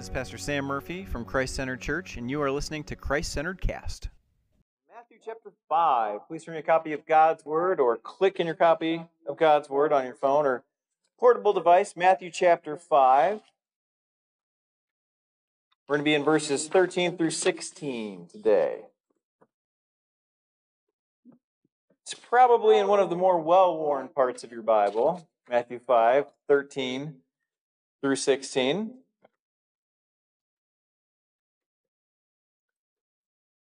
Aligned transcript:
Hi, 0.00 0.02
this 0.02 0.08
is 0.08 0.14
Pastor 0.14 0.38
Sam 0.38 0.64
Murphy 0.64 1.04
from 1.04 1.26
Christ 1.26 1.56
Centered 1.56 1.82
Church, 1.82 2.16
and 2.16 2.30
you 2.30 2.40
are 2.40 2.50
listening 2.50 2.84
to 2.84 2.96
Christ 2.96 3.32
Centered 3.32 3.60
Cast. 3.60 4.08
Matthew 4.88 5.18
chapter 5.22 5.52
5. 5.68 6.26
Please 6.26 6.42
turn 6.42 6.54
your 6.54 6.62
copy 6.62 6.94
of 6.94 7.04
God's 7.04 7.44
Word 7.44 7.78
or 7.78 7.98
click 7.98 8.40
in 8.40 8.46
your 8.46 8.56
copy 8.56 9.04
of 9.26 9.36
God's 9.36 9.68
Word 9.68 9.92
on 9.92 10.06
your 10.06 10.14
phone 10.14 10.46
or 10.46 10.64
portable 11.18 11.52
device. 11.52 11.96
Matthew 11.96 12.30
chapter 12.30 12.78
5. 12.78 13.42
We're 15.86 15.96
going 15.96 16.00
to 16.00 16.04
be 16.04 16.14
in 16.14 16.24
verses 16.24 16.66
13 16.66 17.18
through 17.18 17.32
16 17.32 18.28
today. 18.32 18.84
It's 22.04 22.14
probably 22.14 22.78
in 22.78 22.86
one 22.86 23.00
of 23.00 23.10
the 23.10 23.16
more 23.16 23.38
well 23.38 23.76
worn 23.76 24.08
parts 24.08 24.44
of 24.44 24.50
your 24.50 24.62
Bible, 24.62 25.28
Matthew 25.50 25.78
5, 25.78 26.24
13 26.48 27.16
through 28.00 28.16
16. 28.16 28.94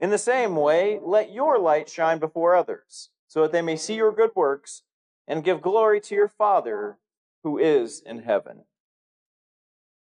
In 0.00 0.10
the 0.10 0.18
same 0.18 0.54
way, 0.54 1.00
let 1.02 1.32
your 1.32 1.58
light 1.58 1.88
shine 1.88 2.18
before 2.18 2.54
others, 2.54 3.10
so 3.26 3.42
that 3.42 3.52
they 3.52 3.62
may 3.62 3.76
see 3.76 3.94
your 3.94 4.12
good 4.12 4.30
works 4.34 4.82
and 5.26 5.44
give 5.44 5.60
glory 5.60 6.00
to 6.00 6.14
your 6.14 6.28
Father 6.28 6.98
who 7.42 7.58
is 7.58 8.00
in 8.00 8.20
heaven. 8.20 8.64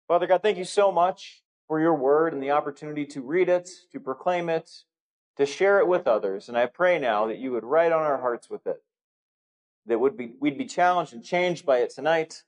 Father 0.07 0.27
God, 0.27 0.41
thank 0.41 0.57
you 0.57 0.65
so 0.65 0.91
much 0.91 1.43
for 1.67 1.79
your 1.79 1.93
word 1.93 2.33
and 2.33 2.41
the 2.41 2.51
opportunity 2.51 3.05
to 3.05 3.21
read 3.21 3.47
it, 3.47 3.69
to 3.91 3.99
proclaim 3.99 4.49
it, 4.49 4.83
to 5.37 5.45
share 5.45 5.79
it 5.79 5.87
with 5.87 6.07
others. 6.07 6.49
And 6.49 6.57
I 6.57 6.65
pray 6.65 6.99
now 6.99 7.27
that 7.27 7.37
you 7.37 7.51
would 7.51 7.63
write 7.63 7.91
on 7.91 8.01
our 8.01 8.19
hearts 8.19 8.49
with 8.49 8.67
it, 8.67 8.83
that 9.85 9.99
would 9.99 10.17
be, 10.17 10.33
we'd 10.39 10.57
be 10.57 10.65
challenged 10.65 11.13
and 11.13 11.23
changed 11.23 11.65
by 11.65 11.77
it 11.77 11.91
tonight. 11.91 12.43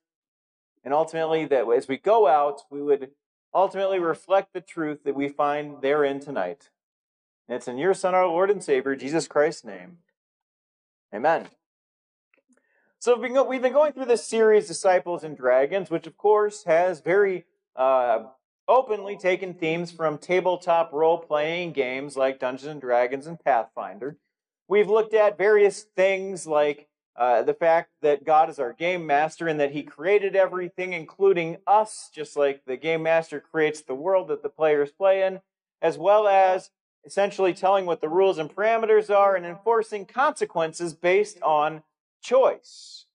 And 0.83 0.93
ultimately, 0.93 1.45
that 1.45 1.65
as 1.69 1.87
we 1.87 1.97
go 1.97 2.27
out, 2.27 2.63
we 2.69 2.81
would 2.81 3.11
ultimately 3.53 3.99
reflect 3.99 4.53
the 4.53 4.61
truth 4.61 5.03
that 5.05 5.15
we 5.15 5.29
find 5.29 5.81
therein 5.81 6.19
tonight. 6.19 6.69
And 7.51 7.57
it's 7.57 7.67
in 7.67 7.77
your 7.77 7.93
Son, 7.93 8.15
our 8.15 8.27
Lord 8.27 8.49
and 8.49 8.63
Savior, 8.63 8.95
Jesus 8.95 9.27
Christ's 9.27 9.65
name. 9.65 9.97
Amen. 11.13 11.49
So 12.97 13.19
we've 13.19 13.61
been 13.61 13.73
going 13.73 13.91
through 13.91 14.05
this 14.05 14.25
series, 14.25 14.69
Disciples 14.69 15.21
and 15.25 15.35
Dragons, 15.35 15.91
which 15.91 16.07
of 16.07 16.15
course 16.15 16.63
has 16.63 17.01
very 17.01 17.43
uh, 17.75 18.19
openly 18.69 19.17
taken 19.17 19.53
themes 19.53 19.91
from 19.91 20.17
tabletop 20.17 20.93
role 20.93 21.17
playing 21.17 21.73
games 21.73 22.15
like 22.15 22.39
Dungeons 22.39 22.71
and 22.71 22.79
Dragons 22.79 23.27
and 23.27 23.37
Pathfinder. 23.37 24.15
We've 24.69 24.89
looked 24.89 25.13
at 25.13 25.37
various 25.37 25.81
things 25.81 26.47
like 26.47 26.87
uh, 27.17 27.43
the 27.43 27.53
fact 27.53 27.89
that 28.01 28.23
God 28.23 28.49
is 28.49 28.59
our 28.59 28.71
game 28.71 29.05
master 29.05 29.49
and 29.49 29.59
that 29.59 29.73
He 29.73 29.83
created 29.83 30.37
everything, 30.37 30.93
including 30.93 31.57
us, 31.67 32.09
just 32.15 32.37
like 32.37 32.63
the 32.63 32.77
game 32.77 33.03
master 33.03 33.41
creates 33.41 33.81
the 33.81 33.93
world 33.93 34.29
that 34.29 34.41
the 34.41 34.47
players 34.47 34.93
play 34.93 35.23
in, 35.23 35.41
as 35.81 35.97
well 35.97 36.29
as 36.29 36.69
essentially 37.05 37.53
telling 37.53 37.85
what 37.85 38.01
the 38.01 38.09
rules 38.09 38.37
and 38.37 38.53
parameters 38.53 39.09
are 39.09 39.35
and 39.35 39.45
enforcing 39.45 40.05
consequences 40.05 40.93
based 40.93 41.41
on 41.41 41.83
choice. 42.21 43.05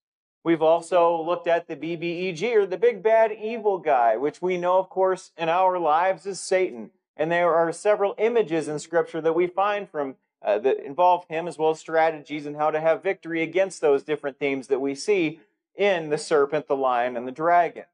We've 0.44 0.62
also 0.62 1.20
looked 1.22 1.48
at 1.48 1.66
the 1.66 1.74
BBEG, 1.74 2.54
or 2.54 2.66
the 2.66 2.78
big 2.78 3.02
bad 3.02 3.32
evil 3.32 3.78
guy, 3.78 4.16
which 4.16 4.41
we 4.41 4.56
know, 4.56 4.78
of 4.78 4.88
course, 4.88 5.32
in 5.36 5.48
our 5.48 5.78
lives 5.78 6.24
is 6.24 6.38
Satan. 6.38 6.91
And 7.16 7.32
there 7.32 7.54
are 7.54 7.72
several 7.72 8.14
images 8.19 8.69
in 8.69 8.78
Scripture 8.78 9.20
that 9.20 9.34
we 9.34 9.47
find 9.47 9.88
from 9.88 10.16
uh, 10.44 10.58
that 10.58 10.84
involve 10.84 11.24
him, 11.28 11.48
as 11.48 11.58
well 11.58 11.70
as 11.70 11.80
strategies 11.80 12.47
and 12.47 12.56
how 12.56 12.70
to 12.70 12.80
have 12.80 13.03
victory 13.03 13.42
against 13.42 13.80
those 13.80 14.04
different 14.04 14.38
themes 14.38 14.68
that 14.68 14.80
we 14.80 14.94
see 14.94 15.41
in 15.74 16.10
the 16.10 16.18
serpent, 16.18 16.68
the 16.68 16.76
lion, 16.76 17.16
and 17.16 17.26
the 17.26 17.32
dragon. 17.32 17.84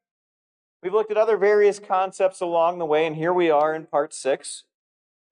We've 0.82 0.92
looked 0.92 1.10
at 1.10 1.16
other 1.16 1.36
various 1.36 1.78
concepts 1.78 2.40
along 2.40 2.78
the 2.78 2.84
way, 2.84 3.06
and 3.06 3.16
here 3.16 3.32
we 3.32 3.50
are 3.50 3.74
in 3.74 3.86
part 3.86 4.12
six. 4.12 4.64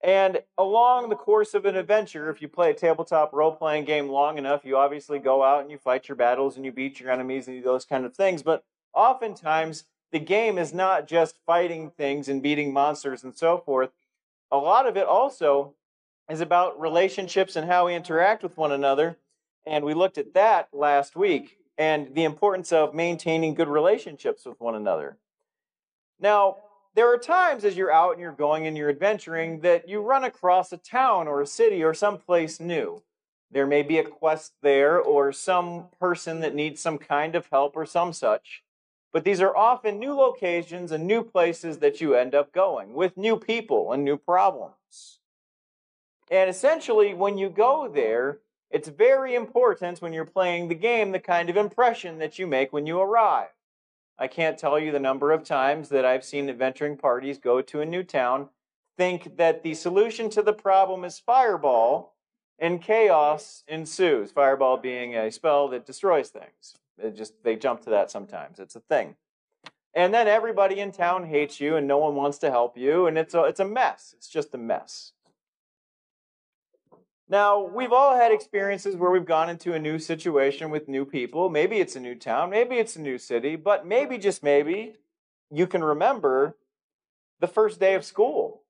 And 0.03 0.43
along 0.57 1.11
the 1.11 1.17
course 1.17 1.53
of 1.53 1.67
an 1.67 1.77
adventure, 1.77 2.31
if 2.31 2.41
you 2.41 2.49
play 2.49 2.71
a 2.71 2.75
tabletop 2.75 3.33
role 3.35 3.55
playing 3.55 3.85
game 3.85 4.09
long 4.09 4.39
enough, 4.39 4.65
you 4.65 4.77
obviously 4.77 5.19
go 5.19 5.43
out 5.43 5.61
and 5.61 5.71
you 5.71 5.77
fight 5.77 6.09
your 6.09 6.17
battles 6.17 6.57
and 6.57 6.65
you 6.65 6.73
beat 6.73 7.01
your 7.01 7.11
enemies 7.11 7.49
and 7.49 7.63
those 7.63 7.85
kind 7.85 8.07
of 8.07 8.15
things. 8.15 8.43
But 8.43 8.65
oftentimes, 8.95 9.85
the 10.11 10.19
game 10.19 10.59
is 10.59 10.73
not 10.73 11.07
just 11.07 11.37
fighting 11.45 11.91
things 11.91 12.29
and 12.29 12.43
beating 12.43 12.73
monsters 12.73 13.23
and 13.23 13.37
so 13.37 13.59
forth. 13.59 13.91
A 14.51 14.57
lot 14.57 14.87
of 14.87 14.97
it 14.97 15.07
also 15.07 15.75
is 16.31 16.41
about 16.41 16.81
relationships 16.81 17.55
and 17.55 17.67
how 17.67 17.87
we 17.87 17.95
interact 17.95 18.43
with 18.43 18.57
one 18.57 18.73
another. 18.73 19.19
And 19.67 19.85
we 19.85 19.95
looked 19.95 20.17
at 20.17 20.33
that 20.35 20.69
last 20.73 21.15
week 21.15 21.59
and 21.77 22.15
the 22.15 22.25
importance 22.25 22.73
of 22.73 22.95
maintaining 22.95 23.55
good 23.55 23.69
relationships 23.69 24.47
with 24.47 24.61
one 24.61 24.75
another. 24.75 25.19
Now, 26.19 26.57
there 26.95 27.13
are 27.13 27.19
times 27.19 27.65
as 27.65 27.77
you're 27.77 27.93
out 27.93 28.13
and 28.13 28.21
you're 28.21 28.33
going 28.33 28.67
and 28.67 28.77
you're 28.77 28.91
adventuring 28.91 29.61
that 29.61 29.89
you 29.89 30.01
run 30.01 30.25
across 30.25 30.73
a 30.73 30.77
town 30.77 31.29
or 31.29 31.41
a 31.41 31.47
city 31.47 31.85
or 31.85 31.95
some 31.95 32.19
place 32.19 32.59
new. 32.59 33.03
There 33.51 33.67
may 33.67 33.83
be 33.83 33.99
a 33.99 34.05
quest 34.05 34.53
there 34.63 35.01
or 35.01 35.33
some 35.33 35.87
person 35.99 36.41
that 36.41 36.55
needs 36.55 36.81
some 36.81 36.99
kind 36.99 37.35
of 37.35 37.47
help 37.51 37.77
or 37.77 37.87
some 37.87 38.13
such. 38.13 38.63
But 39.13 39.25
these 39.25 39.41
are 39.41 39.57
often 39.57 39.99
new 39.99 40.15
locations 40.15 40.93
and 40.93 41.07
new 41.07 41.25
places 41.25 41.79
that 41.79 42.01
you 42.01 42.15
end 42.15 42.35
up 42.35 42.53
going 42.53 42.95
with 42.95 43.17
new 43.17 43.37
people 43.37 43.93
and 43.93 44.05
new 44.05 44.17
problems. 44.17 45.19
And 46.31 46.49
essentially, 46.49 47.13
when 47.13 47.37
you 47.37 47.51
go 47.51 47.89
there, 47.89 48.39
it's 48.71 48.89
very 48.89 49.35
important 49.35 50.01
when 50.01 50.13
you're 50.13 50.25
playing 50.25 50.69
the 50.69 50.77
game 50.77 51.11
the 51.11 51.19
kind 51.19 51.51
of 51.51 51.57
impression 51.57 52.19
that 52.19 52.39
you 52.39 52.47
make 52.47 52.73
when 52.73 52.87
you 52.87 53.01
arrive. 53.01 53.49
I 54.21 54.29
can't 54.29 54.59
tell 54.59 54.79
you 54.79 54.93
the 54.93 55.01
number 55.01 55.33
of 55.33 55.45
times 55.45 55.89
that 55.89 56.05
I've 56.05 56.25
seen 56.25 56.51
adventuring 56.51 56.99
parties 56.99 57.39
go 57.39 57.63
to 57.63 57.81
a 57.81 57.87
new 57.87 58.03
town, 58.03 58.51
think 58.99 59.39
that 59.39 59.63
the 59.63 59.73
solution 59.73 60.29
to 60.31 60.43
the 60.43 60.53
problem 60.53 61.05
is 61.05 61.19
fireball, 61.19 62.15
and 62.59 62.83
chaos 62.83 63.65
ensues. 63.67 64.31
Fireball 64.31 64.77
being 64.77 65.17
a 65.17 65.33
spell 65.33 65.69
that 65.69 65.87
destroys 65.87 66.29
things. 66.29 66.77
It 66.99 67.17
just 67.17 67.43
they 67.43 67.57
jump 67.57 67.81
to 67.85 67.91
that 67.91 68.11
sometimes. 68.11 68.61
It's 68.61 68.77
a 68.77 68.81
thing. 68.81 69.17
And 69.95 70.13
then 70.13 70.29
everybody 70.29 70.79
in 70.81 70.93
town 70.93 71.25
hates 71.25 71.59
you 71.59 71.77
and 71.77 71.89
no 71.89 71.97
one 71.97 72.15
wants 72.15 72.37
to 72.39 72.51
help 72.51 72.77
you 72.77 73.07
and 73.07 73.17
it's 73.17 73.33
a, 73.33 73.45
it's 73.45 73.61
a 73.61 73.65
mess. 73.65 74.15
It's 74.17 74.29
just 74.29 74.55
a 74.55 74.59
mess. 74.59 75.13
Now, 77.31 77.61
we've 77.63 77.93
all 77.93 78.17
had 78.17 78.33
experiences 78.33 78.97
where 78.97 79.13
we've 79.13 79.25
gone 79.25 79.49
into 79.49 79.73
a 79.73 79.79
new 79.79 80.01
situation 80.01 80.69
with 80.69 80.89
new 80.89 81.05
people. 81.05 81.49
Maybe 81.49 81.79
it's 81.79 81.95
a 81.95 82.01
new 82.01 82.17
town, 82.17 82.51
maybe 82.51 82.75
it's 82.79 82.97
a 82.97 83.01
new 83.01 83.19
city, 83.19 83.55
but 83.55 83.87
maybe, 83.87 84.19
just 84.19 84.43
maybe, 84.43 84.97
you 85.49 85.69
can 85.69 85.85
remember 85.85 86.57
the 87.39 87.47
first 87.47 87.79
day 87.79 87.95
of 87.95 88.05
school 88.05 88.63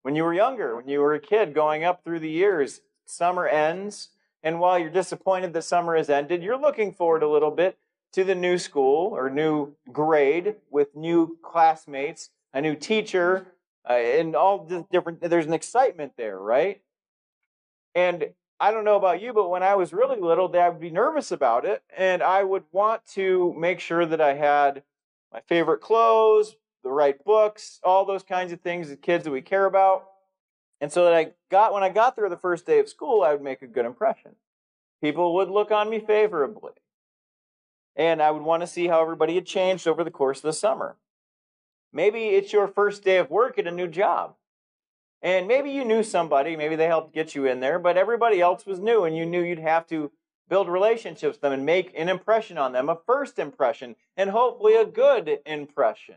when 0.00 0.16
you 0.16 0.24
were 0.24 0.32
younger, 0.32 0.76
when 0.76 0.88
you 0.88 1.00
were 1.00 1.12
a 1.12 1.20
kid 1.20 1.52
going 1.52 1.84
up 1.84 2.02
through 2.02 2.20
the 2.20 2.30
years. 2.30 2.80
Summer 3.04 3.46
ends, 3.46 4.08
and 4.42 4.60
while 4.60 4.78
you're 4.78 4.88
disappointed 4.88 5.52
that 5.52 5.62
summer 5.62 5.94
has 5.94 6.08
ended, 6.08 6.42
you're 6.42 6.56
looking 6.56 6.90
forward 6.90 7.22
a 7.22 7.28
little 7.28 7.50
bit 7.50 7.76
to 8.14 8.24
the 8.24 8.34
new 8.34 8.56
school 8.56 9.14
or 9.14 9.28
new 9.28 9.74
grade 9.92 10.54
with 10.70 10.96
new 10.96 11.36
classmates, 11.42 12.30
a 12.54 12.62
new 12.62 12.74
teacher, 12.74 13.48
uh, 13.86 13.92
and 13.92 14.34
all 14.34 14.64
the 14.64 14.86
different, 14.90 15.20
there's 15.20 15.44
an 15.44 15.52
excitement 15.52 16.12
there, 16.16 16.38
right? 16.38 16.80
And 17.94 18.30
I 18.60 18.70
don't 18.70 18.84
know 18.84 18.96
about 18.96 19.20
you, 19.20 19.32
but 19.32 19.50
when 19.50 19.62
I 19.62 19.74
was 19.74 19.92
really 19.92 20.20
little, 20.20 20.50
I 20.56 20.68
would 20.68 20.80
be 20.80 20.90
nervous 20.90 21.30
about 21.32 21.64
it. 21.64 21.82
And 21.96 22.22
I 22.22 22.42
would 22.42 22.64
want 22.72 23.04
to 23.14 23.54
make 23.58 23.80
sure 23.80 24.06
that 24.06 24.20
I 24.20 24.34
had 24.34 24.82
my 25.32 25.40
favorite 25.40 25.80
clothes, 25.80 26.56
the 26.82 26.90
right 26.90 27.22
books, 27.24 27.80
all 27.82 28.04
those 28.04 28.22
kinds 28.22 28.52
of 28.52 28.60
things, 28.60 28.88
the 28.88 28.96
kids 28.96 29.24
that 29.24 29.30
we 29.30 29.42
care 29.42 29.66
about. 29.66 30.04
And 30.80 30.92
so 30.92 31.04
that 31.04 31.14
I 31.14 31.32
got, 31.50 31.72
when 31.72 31.82
I 31.82 31.88
got 31.88 32.14
there 32.16 32.28
the 32.28 32.36
first 32.36 32.66
day 32.66 32.78
of 32.78 32.88
school, 32.88 33.22
I 33.22 33.32
would 33.32 33.42
make 33.42 33.62
a 33.62 33.66
good 33.66 33.86
impression. 33.86 34.36
People 35.02 35.34
would 35.34 35.48
look 35.48 35.70
on 35.70 35.90
me 35.90 35.98
favorably. 35.98 36.72
And 37.96 38.22
I 38.22 38.30
would 38.30 38.42
want 38.42 38.62
to 38.62 38.66
see 38.66 38.88
how 38.88 39.00
everybody 39.00 39.34
had 39.34 39.46
changed 39.46 39.86
over 39.86 40.04
the 40.04 40.10
course 40.10 40.38
of 40.38 40.42
the 40.42 40.52
summer. 40.52 40.96
Maybe 41.92 42.30
it's 42.30 42.52
your 42.52 42.66
first 42.66 43.04
day 43.04 43.18
of 43.18 43.30
work 43.30 43.58
at 43.58 43.66
a 43.66 43.70
new 43.70 43.86
job. 43.86 44.34
And 45.24 45.48
maybe 45.48 45.70
you 45.70 45.86
knew 45.86 46.02
somebody, 46.02 46.54
maybe 46.54 46.76
they 46.76 46.86
helped 46.86 47.14
get 47.14 47.34
you 47.34 47.46
in 47.46 47.60
there, 47.60 47.78
but 47.78 47.96
everybody 47.96 48.42
else 48.42 48.66
was 48.66 48.78
new 48.78 49.04
and 49.04 49.16
you 49.16 49.24
knew 49.24 49.42
you'd 49.42 49.58
have 49.58 49.86
to 49.86 50.12
build 50.50 50.68
relationships 50.68 51.36
with 51.36 51.40
them 51.40 51.52
and 51.52 51.64
make 51.64 51.94
an 51.96 52.10
impression 52.10 52.58
on 52.58 52.72
them, 52.72 52.90
a 52.90 52.98
first 53.06 53.38
impression, 53.38 53.96
and 54.18 54.28
hopefully 54.28 54.76
a 54.76 54.84
good 54.84 55.38
impression. 55.46 56.16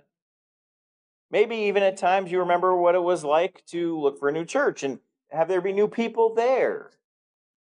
Maybe 1.32 1.56
even 1.56 1.84
at 1.84 1.96
times 1.96 2.34
you 2.34 2.40
remember 2.40 2.76
what 2.76 2.96
it 2.96 3.02
was 3.02 3.24
like 3.24 3.64
to 3.68 3.98
look 3.98 4.20
for 4.20 4.28
a 4.28 4.34
new 4.34 4.44
church 4.44 4.84
and 4.84 5.00
have 5.32 5.48
there 5.48 5.62
be 5.62 5.72
new 5.72 5.88
people 5.88 6.36
there, 6.36 6.92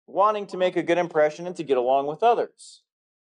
wanting 0.06 0.46
to 0.48 0.58
make 0.58 0.76
a 0.76 0.84
good 0.84 1.00
impression 1.00 1.48
and 1.48 1.56
to 1.56 1.64
get 1.64 1.78
along 1.78 2.06
with 2.06 2.22
others. 2.22 2.84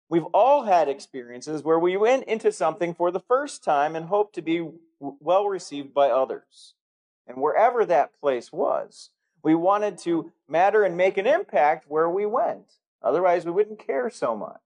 We've 0.08 0.26
all 0.36 0.66
had 0.66 0.88
experiences 0.88 1.64
where 1.64 1.80
we 1.80 1.98
went 1.98 2.26
into 2.26 2.52
something 2.52 2.94
for 2.94 3.10
the 3.10 3.20
first 3.20 3.64
time 3.64 3.96
and 3.96 4.06
hoped 4.06 4.36
to 4.36 4.44
be 4.44 4.70
well 5.00 5.48
received 5.48 5.96
by 5.96 6.12
others. 6.12 6.76
And 7.27 7.38
wherever 7.38 7.85
that 7.85 8.19
place 8.19 8.51
was, 8.51 9.12
we 9.44 9.56
wanted 9.56 9.97
to 10.00 10.31
matter 10.47 10.83
and 10.83 10.97
make 10.97 11.18
an 11.18 11.27
impact 11.27 11.85
where 11.88 12.09
we 12.09 12.25
went. 12.25 12.74
Otherwise, 13.03 13.45
we 13.45 13.51
wouldn't 13.51 13.85
care 13.85 14.09
so 14.09 14.35
much. 14.35 14.62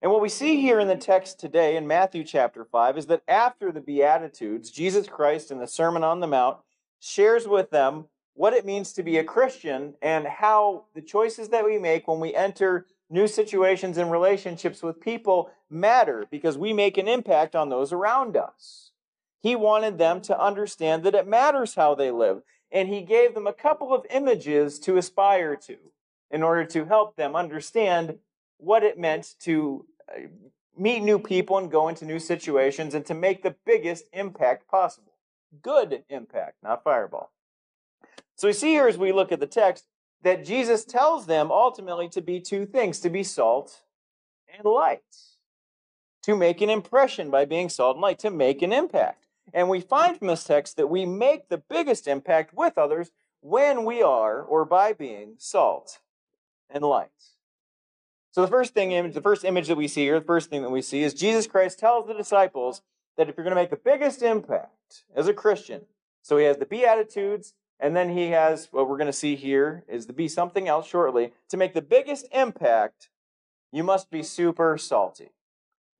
And 0.00 0.12
what 0.12 0.20
we 0.20 0.28
see 0.28 0.60
here 0.60 0.78
in 0.80 0.88
the 0.88 0.96
text 0.96 1.40
today 1.40 1.76
in 1.76 1.86
Matthew 1.86 2.24
chapter 2.24 2.64
5 2.64 2.98
is 2.98 3.06
that 3.06 3.22
after 3.26 3.72
the 3.72 3.80
Beatitudes, 3.80 4.70
Jesus 4.70 5.08
Christ 5.08 5.50
in 5.50 5.58
the 5.58 5.66
Sermon 5.66 6.04
on 6.04 6.20
the 6.20 6.26
Mount 6.26 6.58
shares 7.00 7.48
with 7.48 7.70
them 7.70 8.06
what 8.34 8.52
it 8.52 8.66
means 8.66 8.92
to 8.92 9.02
be 9.02 9.16
a 9.16 9.24
Christian 9.24 9.94
and 10.02 10.26
how 10.26 10.84
the 10.94 11.00
choices 11.00 11.48
that 11.48 11.64
we 11.64 11.78
make 11.78 12.06
when 12.06 12.20
we 12.20 12.34
enter 12.34 12.86
new 13.08 13.26
situations 13.26 13.96
and 13.96 14.10
relationships 14.10 14.82
with 14.82 15.00
people 15.00 15.50
matter 15.70 16.26
because 16.30 16.58
we 16.58 16.72
make 16.72 16.98
an 16.98 17.08
impact 17.08 17.54
on 17.54 17.68
those 17.68 17.92
around 17.92 18.36
us. 18.36 18.90
He 19.44 19.56
wanted 19.56 19.98
them 19.98 20.22
to 20.22 20.40
understand 20.40 21.04
that 21.04 21.14
it 21.14 21.28
matters 21.28 21.74
how 21.74 21.94
they 21.94 22.10
live, 22.10 22.40
and 22.72 22.88
he 22.88 23.02
gave 23.02 23.34
them 23.34 23.46
a 23.46 23.52
couple 23.52 23.92
of 23.92 24.06
images 24.08 24.78
to 24.80 24.96
aspire 24.96 25.54
to 25.66 25.76
in 26.30 26.42
order 26.42 26.64
to 26.64 26.86
help 26.86 27.16
them 27.16 27.36
understand 27.36 28.18
what 28.56 28.82
it 28.82 28.98
meant 28.98 29.34
to 29.40 29.84
uh, 30.08 30.28
meet 30.78 31.02
new 31.02 31.18
people 31.18 31.58
and 31.58 31.70
go 31.70 31.88
into 31.88 32.06
new 32.06 32.18
situations 32.18 32.94
and 32.94 33.04
to 33.04 33.12
make 33.12 33.42
the 33.42 33.54
biggest 33.66 34.06
impact 34.14 34.66
possible. 34.66 35.12
Good 35.60 36.04
impact, 36.08 36.56
not 36.62 36.82
fireball. 36.82 37.30
So 38.36 38.48
we 38.48 38.54
see 38.54 38.70
here 38.70 38.88
as 38.88 38.96
we 38.96 39.12
look 39.12 39.30
at 39.30 39.40
the 39.40 39.46
text 39.46 39.84
that 40.22 40.46
Jesus 40.46 40.86
tells 40.86 41.26
them 41.26 41.52
ultimately 41.52 42.08
to 42.08 42.22
be 42.22 42.40
two 42.40 42.64
things 42.64 42.98
to 43.00 43.10
be 43.10 43.22
salt 43.22 43.82
and 44.56 44.64
light, 44.64 45.02
to 46.22 46.34
make 46.34 46.62
an 46.62 46.70
impression 46.70 47.30
by 47.30 47.44
being 47.44 47.68
salt 47.68 47.96
and 47.96 48.02
light, 48.02 48.20
to 48.20 48.30
make 48.30 48.62
an 48.62 48.72
impact. 48.72 49.23
And 49.54 49.68
we 49.68 49.80
find 49.80 50.18
from 50.18 50.26
this 50.26 50.42
text 50.42 50.76
that 50.76 50.88
we 50.88 51.06
make 51.06 51.48
the 51.48 51.58
biggest 51.58 52.08
impact 52.08 52.52
with 52.52 52.76
others 52.76 53.12
when 53.40 53.84
we 53.84 54.02
are 54.02 54.42
or 54.42 54.64
by 54.64 54.92
being 54.92 55.36
salt 55.38 56.00
and 56.68 56.82
light. 56.82 57.08
So 58.32 58.42
the 58.42 58.48
first 58.48 58.74
thing, 58.74 59.12
the 59.12 59.20
first 59.20 59.44
image 59.44 59.68
that 59.68 59.76
we 59.76 59.86
see 59.86 60.02
here, 60.02 60.18
the 60.18 60.26
first 60.26 60.50
thing 60.50 60.62
that 60.62 60.70
we 60.70 60.82
see 60.82 61.04
is 61.04 61.14
Jesus 61.14 61.46
Christ 61.46 61.78
tells 61.78 62.08
the 62.08 62.14
disciples 62.14 62.82
that 63.16 63.28
if 63.28 63.36
you're 63.36 63.44
going 63.44 63.54
to 63.54 63.62
make 63.62 63.70
the 63.70 63.76
biggest 63.76 64.22
impact 64.22 65.04
as 65.14 65.28
a 65.28 65.32
Christian, 65.32 65.82
so 66.20 66.36
he 66.36 66.46
has 66.46 66.56
the 66.56 66.66
Beatitudes, 66.66 67.54
and 67.78 67.94
then 67.94 68.08
he 68.08 68.30
has 68.30 68.68
what 68.72 68.88
we're 68.88 68.96
going 68.96 69.06
to 69.06 69.12
see 69.12 69.36
here 69.36 69.84
is 69.86 70.06
to 70.06 70.12
be 70.12 70.26
something 70.26 70.66
else 70.66 70.88
shortly. 70.88 71.32
To 71.50 71.56
make 71.56 71.74
the 71.74 71.82
biggest 71.82 72.26
impact, 72.32 73.08
you 73.70 73.84
must 73.84 74.10
be 74.10 74.24
super 74.24 74.76
salty. 74.78 75.30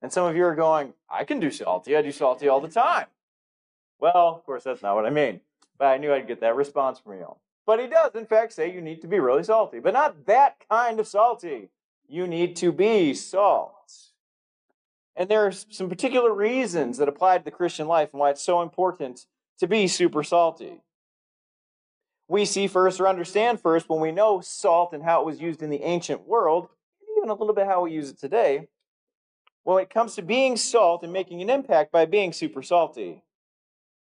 And 0.01 0.11
some 0.11 0.25
of 0.25 0.35
you 0.35 0.43
are 0.43 0.55
going, 0.55 0.93
I 1.09 1.23
can 1.23 1.39
do 1.39 1.51
salty. 1.51 1.95
I 1.95 2.01
do 2.01 2.11
salty 2.11 2.49
all 2.49 2.59
the 2.59 2.67
time. 2.67 3.05
Well, 3.99 4.35
of 4.35 4.45
course, 4.45 4.63
that's 4.63 4.81
not 4.81 4.95
what 4.95 5.05
I 5.05 5.09
mean. 5.09 5.41
But 5.77 5.85
I 5.85 5.97
knew 5.97 6.13
I'd 6.13 6.27
get 6.27 6.41
that 6.41 6.55
response 6.55 6.99
from 6.99 7.13
you. 7.13 7.35
But 7.65 7.79
he 7.79 7.87
does, 7.87 8.13
in 8.15 8.25
fact, 8.25 8.53
say 8.53 8.71
you 8.71 8.81
need 8.81 9.01
to 9.01 9.07
be 9.07 9.19
really 9.19 9.43
salty, 9.43 9.79
but 9.79 9.93
not 9.93 10.25
that 10.27 10.57
kind 10.69 10.99
of 10.99 11.07
salty 11.07 11.69
you 12.07 12.27
need 12.27 12.55
to 12.57 12.71
be 12.71 13.13
salt. 13.13 14.11
And 15.15 15.29
there 15.29 15.45
are 15.45 15.51
some 15.51 15.89
particular 15.89 16.33
reasons 16.33 16.97
that 16.97 17.07
apply 17.07 17.37
to 17.37 17.43
the 17.43 17.51
Christian 17.51 17.87
life 17.87 18.09
and 18.11 18.19
why 18.19 18.31
it's 18.31 18.43
so 18.43 18.61
important 18.61 19.25
to 19.59 19.67
be 19.67 19.87
super 19.87 20.23
salty. 20.23 20.81
We 22.27 22.45
see 22.45 22.67
first 22.67 22.99
or 22.99 23.07
understand 23.07 23.61
first 23.61 23.87
when 23.87 24.01
we 24.01 24.11
know 24.11 24.41
salt 24.41 24.93
and 24.93 25.03
how 25.03 25.21
it 25.21 25.25
was 25.25 25.39
used 25.39 25.61
in 25.61 25.69
the 25.69 25.83
ancient 25.83 26.27
world, 26.27 26.67
even 27.17 27.29
a 27.29 27.33
little 27.33 27.53
bit 27.53 27.67
how 27.67 27.81
we 27.81 27.91
use 27.91 28.09
it 28.09 28.19
today. 28.19 28.67
When 29.63 29.81
it 29.81 29.89
comes 29.89 30.15
to 30.15 30.21
being 30.21 30.57
salt 30.57 31.03
and 31.03 31.13
making 31.13 31.41
an 31.41 31.49
impact 31.49 31.91
by 31.91 32.05
being 32.05 32.33
super 32.33 32.61
salty, 32.61 33.23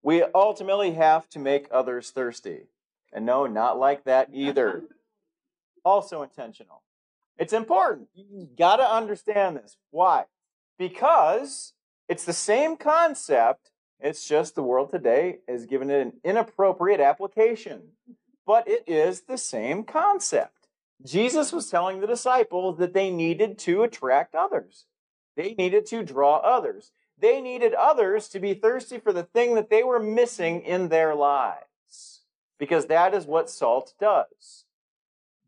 we 0.04 0.24
ultimately 0.36 0.92
have 0.92 1.30
to 1.30 1.40
make 1.40 1.68
others 1.72 2.12
thirsty. 2.12 2.68
And 3.12 3.26
no, 3.26 3.48
not 3.48 3.80
like 3.80 4.04
that 4.04 4.30
either. 4.34 4.84
Also 5.86 6.24
intentional. 6.24 6.82
It's 7.38 7.52
important. 7.52 8.08
You 8.16 8.48
got 8.58 8.78
to 8.78 8.90
understand 8.90 9.58
this. 9.58 9.76
Why? 9.92 10.28
Because 10.80 11.74
it's 12.08 12.24
the 12.24 12.32
same 12.32 12.78
concept. 12.78 13.72
It's 14.00 14.26
just 14.26 14.56
the 14.56 14.64
world 14.64 14.92
today 14.92 15.40
has 15.46 15.66
given 15.66 15.90
it 15.90 16.00
an 16.00 16.14
inappropriate 16.24 17.02
application. 17.02 17.82
But 18.48 18.66
it 18.70 18.86
is 18.88 19.24
the 19.24 19.38
same 19.38 19.84
concept. 19.84 20.70
Jesus 21.06 21.52
was 21.52 21.70
telling 21.70 22.00
the 22.00 22.08
disciples 22.08 22.78
that 22.78 22.94
they 22.94 23.10
needed 23.10 23.58
to 23.60 23.84
attract 23.84 24.36
others. 24.36 24.86
They 25.36 25.54
needed 25.54 25.86
to 25.88 26.02
draw 26.02 26.38
others. 26.38 26.92
They 27.20 27.42
needed 27.42 27.74
others 27.74 28.28
to 28.30 28.40
be 28.40 28.54
thirsty 28.54 29.00
for 29.00 29.14
the 29.14 29.24
thing 29.24 29.56
that 29.56 29.70
they 29.70 29.84
were 29.84 30.00
missing 30.00 30.62
in 30.62 30.90
their 30.90 31.16
lives. 31.16 32.22
Because 32.58 32.88
that 32.88 33.14
is 33.14 33.26
what 33.26 33.50
salt 33.50 33.94
does 34.00 34.66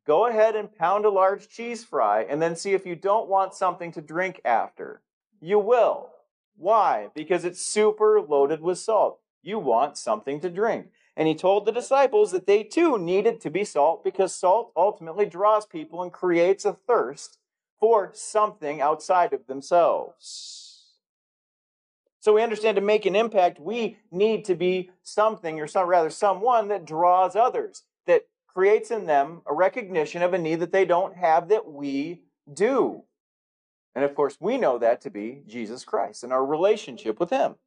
go 0.06 0.28
ahead 0.28 0.56
and 0.56 0.76
pound 0.76 1.04
a 1.04 1.10
large 1.10 1.50
cheese 1.50 1.84
fry 1.84 2.22
and 2.22 2.42
then 2.42 2.56
see 2.56 2.74
if 2.74 2.86
you 2.86 2.96
don't 2.96 3.28
want 3.28 3.54
something 3.54 3.92
to 3.92 4.02
drink 4.02 4.40
after. 4.46 5.02
You 5.42 5.60
will. 5.60 6.10
Why? 6.58 7.10
Because 7.14 7.44
it's 7.44 7.62
super 7.62 8.22
loaded 8.22 8.62
with 8.62 8.78
salt. 8.78 9.20
You 9.42 9.60
want 9.60 9.98
something 9.98 10.40
to 10.42 10.50
drink. 10.50 10.88
And 11.18 11.28
he 11.28 11.36
told 11.36 11.66
the 11.66 11.72
disciples 11.72 12.32
that 12.32 12.46
they 12.46 12.64
too 12.64 12.98
needed 12.98 13.42
to 13.42 13.50
be 13.50 13.64
salt 13.64 14.04
because 14.04 14.34
salt 14.34 14.72
ultimately 14.76 15.26
draws 15.26 15.66
people 15.66 16.02
and 16.02 16.12
creates 16.12 16.66
a 16.66 16.74
thirst 16.74 17.38
for 17.80 18.12
something 18.14 18.82
outside 18.82 19.34
of 19.34 19.48
themselves. 19.48 20.65
So 22.26 22.34
we 22.34 22.42
understand 22.42 22.74
to 22.78 22.82
make 22.82 23.06
an 23.06 23.16
impact, 23.16 23.60
we 23.60 23.98
need 24.10 24.46
to 24.46 24.56
be 24.56 24.90
something, 25.04 25.60
or 25.60 25.68
some, 25.68 25.88
rather 25.88 26.10
someone 26.10 26.70
that 26.70 26.84
draws 26.84 27.36
others, 27.36 27.84
that 28.08 28.24
creates 28.48 28.90
in 28.90 29.06
them 29.06 29.44
a 29.46 29.54
recognition 29.54 30.24
of 30.24 30.34
a 30.34 30.40
need 30.40 30.62
that 30.62 30.72
they 30.72 30.86
don't 30.86 31.16
have 31.18 31.50
that 31.50 31.72
we 31.72 32.24
do. 32.52 33.04
And 33.94 34.04
of 34.04 34.16
course, 34.16 34.38
we 34.40 34.58
know 34.58 34.80
that 34.80 35.02
to 35.02 35.12
be 35.12 35.44
Jesus 35.46 35.86
Christ 35.86 36.24
and 36.24 36.34
our 36.34 36.44
relationship 36.44 37.20
with 37.20 37.30
Him. 37.30 37.58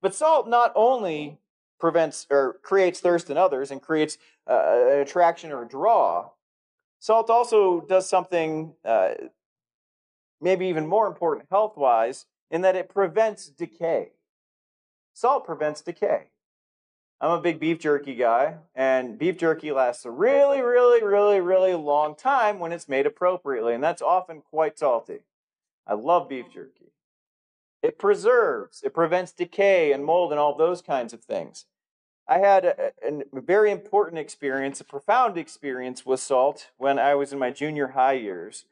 But 0.00 0.14
salt 0.14 0.48
not 0.48 0.70
only 0.76 1.40
prevents 1.80 2.28
or 2.30 2.60
creates 2.62 3.00
thirst 3.00 3.28
in 3.28 3.36
others 3.36 3.72
and 3.72 3.82
creates 3.82 4.18
uh, 4.48 4.84
an 4.92 4.98
attraction 5.00 5.50
or 5.50 5.64
a 5.64 5.68
draw, 5.68 6.30
salt 7.00 7.28
also 7.28 7.80
does 7.80 8.08
something 8.08 8.74
uh, 8.84 9.14
maybe 10.40 10.66
even 10.66 10.86
more 10.86 11.08
important 11.08 11.48
health 11.50 11.76
wise 11.76 12.26
in 12.50 12.62
that 12.62 12.76
it 12.76 12.88
prevents 12.88 13.46
decay. 13.48 14.10
Salt 15.14 15.44
prevents 15.44 15.80
decay. 15.80 16.24
I'm 17.20 17.30
a 17.30 17.40
big 17.40 17.58
beef 17.58 17.78
jerky 17.78 18.14
guy, 18.14 18.56
and 18.74 19.18
beef 19.18 19.38
jerky 19.38 19.72
lasts 19.72 20.04
a 20.04 20.10
really, 20.10 20.60
really, 20.60 21.02
really, 21.02 21.40
really 21.40 21.74
long 21.74 22.14
time 22.14 22.58
when 22.58 22.72
it's 22.72 22.88
made 22.88 23.06
appropriately, 23.06 23.72
and 23.72 23.82
that's 23.82 24.02
often 24.02 24.42
quite 24.42 24.78
salty. 24.78 25.20
I 25.86 25.94
love 25.94 26.28
beef 26.28 26.46
jerky. 26.52 26.92
It 27.82 27.98
preserves, 27.98 28.82
it 28.82 28.92
prevents 28.92 29.32
decay 29.32 29.92
and 29.92 30.04
mold 30.04 30.32
and 30.32 30.40
all 30.40 30.54
those 30.54 30.82
kinds 30.82 31.14
of 31.14 31.22
things. 31.22 31.64
I 32.28 32.38
had 32.38 32.64
a, 32.64 32.92
a, 33.02 33.40
very 33.40 33.70
important 33.70 34.18
experience, 34.18 34.80
a 34.80 34.84
profound 34.84 35.38
experience 35.38 36.04
with 36.04 36.18
salt 36.20 36.70
when 36.76 36.98
I 36.98 37.14
was 37.14 37.32
in 37.32 37.38
my 37.38 37.50
junior 37.50 37.88
high 37.88 38.14
years. 38.14 38.64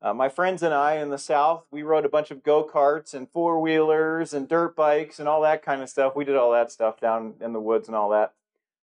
Uh, 0.00 0.14
my 0.14 0.28
friends 0.28 0.62
and 0.62 0.72
I 0.72 0.94
in 0.96 1.10
the 1.10 1.18
South, 1.18 1.64
we 1.72 1.82
rode 1.82 2.04
a 2.04 2.08
bunch 2.08 2.30
of 2.30 2.44
go 2.44 2.62
karts 2.64 3.14
and 3.14 3.28
four 3.28 3.60
wheelers 3.60 4.32
and 4.32 4.48
dirt 4.48 4.76
bikes 4.76 5.18
and 5.18 5.28
all 5.28 5.42
that 5.42 5.64
kind 5.64 5.82
of 5.82 5.88
stuff. 5.88 6.14
We 6.14 6.24
did 6.24 6.36
all 6.36 6.52
that 6.52 6.70
stuff 6.70 7.00
down 7.00 7.34
in 7.40 7.52
the 7.52 7.60
woods 7.60 7.88
and 7.88 7.96
all 7.96 8.10
that. 8.10 8.32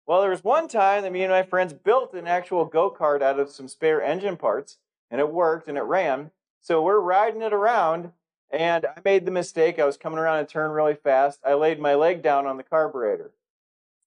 Well, 0.07 0.21
there 0.21 0.31
was 0.31 0.45
one 0.45 0.69
time 0.69 1.03
that 1.03 1.13
me 1.13 1.23
and 1.23 1.33
my 1.33 1.43
friends 1.43 1.73
built 1.73 2.13
an 2.13 2.27
actual 2.27 2.67
go 2.67 2.91
kart 2.91 3.23
out 3.23 3.41
of 3.41 3.51
some 3.51 3.69
spare 3.69 4.03
engine 4.03 4.37
parts, 4.37 4.79
and 5.11 5.21
it 5.21 5.33
worked 5.33 5.67
and 5.69 5.79
it 5.79 5.83
ran. 5.83 6.31
So 6.61 6.83
we're 6.83 7.01
riding 7.01 7.41
it 7.41 7.55
around, 7.55 8.13
and 8.51 8.85
I 8.85 9.01
made 9.03 9.25
the 9.25 9.31
mistake. 9.31 9.79
I 9.79 9.87
was 9.87 9.97
coming 9.97 10.19
around 10.19 10.41
a 10.41 10.45
turn 10.45 10.73
really 10.73 10.95
fast. 10.95 11.41
I 11.45 11.55
laid 11.55 11.81
my 11.81 11.95
leg 11.95 12.23
down 12.23 12.47
on 12.47 12.59
the 12.59 12.63
carburetor. 12.63 13.31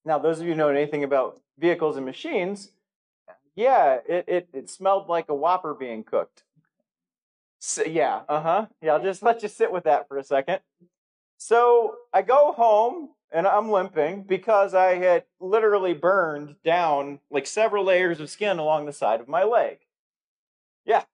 Now, 0.04 0.18
those 0.18 0.40
of 0.40 0.46
you 0.46 0.54
know 0.54 0.68
anything 0.68 1.02
about 1.02 1.40
vehicles 1.58 1.96
and 1.96 2.06
machines, 2.06 2.70
yeah, 3.54 3.98
it, 4.08 4.24
it, 4.28 4.48
it 4.52 4.70
smelled 4.70 5.08
like 5.08 5.28
a 5.28 5.34
Whopper 5.34 5.74
being 5.74 6.04
cooked. 6.04 6.44
So, 7.64 7.84
yeah, 7.84 8.22
uh 8.28 8.40
huh. 8.40 8.66
Yeah, 8.82 8.94
I'll 8.94 9.02
just 9.02 9.22
let 9.22 9.42
you 9.44 9.48
sit 9.48 9.70
with 9.70 9.84
that 9.84 10.08
for 10.08 10.18
a 10.18 10.24
second. 10.24 10.58
So 11.38 11.96
I 12.12 12.22
go 12.22 12.52
home 12.52 13.10
and 13.30 13.46
I'm 13.46 13.70
limping 13.70 14.24
because 14.24 14.74
I 14.74 14.94
had 14.96 15.24
literally 15.40 15.94
burned 15.94 16.56
down 16.64 17.20
like 17.30 17.46
several 17.46 17.84
layers 17.84 18.18
of 18.20 18.30
skin 18.30 18.58
along 18.58 18.86
the 18.86 18.92
side 18.92 19.20
of 19.20 19.28
my 19.28 19.44
leg. 19.44 19.78
Yeah. 20.84 21.04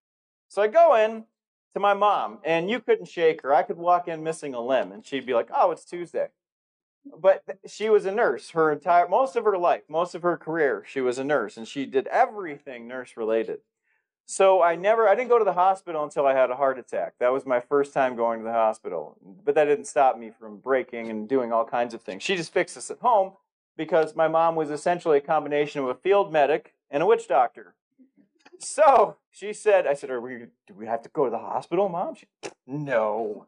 So 0.49 0.63
I 0.63 0.69
go 0.69 0.95
in, 0.95 1.25
to 1.75 1.81
my 1.81 1.95
mom, 1.95 2.39
and 2.45 2.71
you 2.71 2.81
couldn't 2.81 3.07
shake 3.09 3.43
her. 3.43 3.55
I 3.55 3.63
could 3.63 3.77
walk 3.77 4.09
in 4.09 4.25
missing 4.25 4.55
a 4.55 4.61
limb, 4.61 4.91
and 4.93 5.05
she'd 5.07 5.27
be 5.27 5.35
like, 5.35 5.51
"Oh, 5.55 5.71
it's 5.71 5.85
Tuesday." 5.85 6.29
But 7.19 7.45
she 7.67 7.91
was 7.91 8.07
a 8.07 8.13
nurse 8.13 8.51
her 8.51 8.73
entire 8.73 9.09
most 9.09 9.37
of 9.37 9.45
her 9.45 9.59
life, 9.59 9.83
most 9.89 10.15
of 10.15 10.23
her 10.23 10.37
career. 10.39 10.85
She 10.89 11.01
was 11.03 11.19
a 11.19 11.25
nurse, 11.25 11.57
and 11.59 11.69
she 11.69 11.87
did 11.87 12.07
everything 12.09 12.89
nurse 12.89 13.17
related. 13.17 13.61
So 14.31 14.61
I 14.61 14.77
never, 14.77 15.09
I 15.09 15.15
didn't 15.15 15.31
go 15.31 15.39
to 15.39 15.45
the 15.45 15.55
hospital 15.55 16.05
until 16.05 16.27
I 16.27 16.35
had 16.35 16.51
a 16.51 16.55
heart 16.55 16.79
attack. 16.79 17.15
That 17.19 17.33
was 17.33 17.47
my 17.47 17.61
first 17.61 17.95
time 17.95 18.15
going 18.15 18.41
to 18.41 18.45
the 18.45 18.53
hospital. 18.53 19.17
But 19.43 19.55
that 19.55 19.65
didn't 19.65 19.87
stop 19.87 20.19
me 20.19 20.31
from 20.39 20.59
breaking 20.59 21.09
and 21.09 21.27
doing 21.27 21.51
all 21.51 21.65
kinds 21.65 21.95
of 21.95 22.03
things. 22.03 22.23
She 22.23 22.37
just 22.37 22.53
fixed 22.53 22.77
us 22.77 22.91
at 22.91 22.99
home 22.99 23.33
because 23.79 24.15
my 24.15 24.29
mom 24.29 24.55
was 24.55 24.71
essentially 24.71 25.17
a 25.17 25.23
combination 25.23 25.81
of 25.81 25.89
a 25.89 25.95
field 25.95 26.31
medic 26.31 26.75
and 26.91 27.03
a 27.03 27.07
witch 27.07 27.27
doctor. 27.27 27.75
So 28.59 29.17
she 29.31 29.55
said, 29.55 29.87
I 29.87 29.95
said, 29.95 30.11
Are 30.11 30.21
we, 30.21 30.45
do 30.67 30.75
we 30.77 30.85
have 30.85 31.01
to 31.05 31.09
go 31.09 31.25
to 31.25 31.31
the 31.31 31.39
hospital, 31.39 31.89
mom? 31.89 32.15
She, 32.15 32.27
no. 32.67 33.47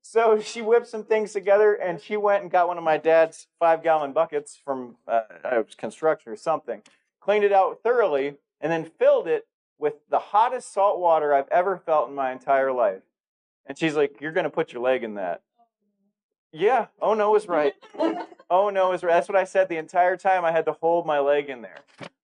So 0.00 0.40
she 0.40 0.62
whipped 0.62 0.86
some 0.86 1.04
things 1.04 1.34
together 1.34 1.74
and 1.74 2.00
she 2.00 2.16
went 2.16 2.42
and 2.42 2.50
got 2.50 2.68
one 2.68 2.78
of 2.78 2.84
my 2.84 2.96
dad's 2.96 3.48
five 3.58 3.82
gallon 3.82 4.14
buckets 4.14 4.58
from 4.64 4.96
uh, 5.06 5.20
construction 5.76 6.32
or 6.32 6.36
something, 6.36 6.80
cleaned 7.20 7.44
it 7.44 7.52
out 7.52 7.80
thoroughly, 7.82 8.36
and 8.62 8.72
then 8.72 8.86
filled 8.98 9.28
it 9.28 9.46
with 9.80 9.94
the 10.10 10.18
hottest 10.18 10.72
salt 10.72 11.00
water 11.00 11.34
I've 11.34 11.48
ever 11.48 11.78
felt 11.78 12.08
in 12.08 12.14
my 12.14 12.32
entire 12.32 12.72
life. 12.72 13.02
And 13.66 13.78
she's 13.78 13.96
like, 13.96 14.20
You're 14.20 14.32
going 14.32 14.44
to 14.44 14.50
put 14.50 14.72
your 14.72 14.82
leg 14.82 15.02
in 15.02 15.14
that. 15.14 15.42
Yeah. 16.52 16.86
Oh, 17.00 17.14
no 17.14 17.34
is 17.36 17.48
right. 17.48 17.74
Oh, 18.52 18.68
no 18.68 18.92
is 18.92 19.04
right. 19.04 19.12
That's 19.12 19.28
what 19.28 19.38
I 19.38 19.44
said 19.44 19.68
the 19.68 19.76
entire 19.76 20.16
time. 20.16 20.44
I 20.44 20.50
had 20.50 20.64
to 20.64 20.72
hold 20.72 21.06
my 21.06 21.20
leg 21.20 21.48
in 21.48 21.62
there. 21.62 21.78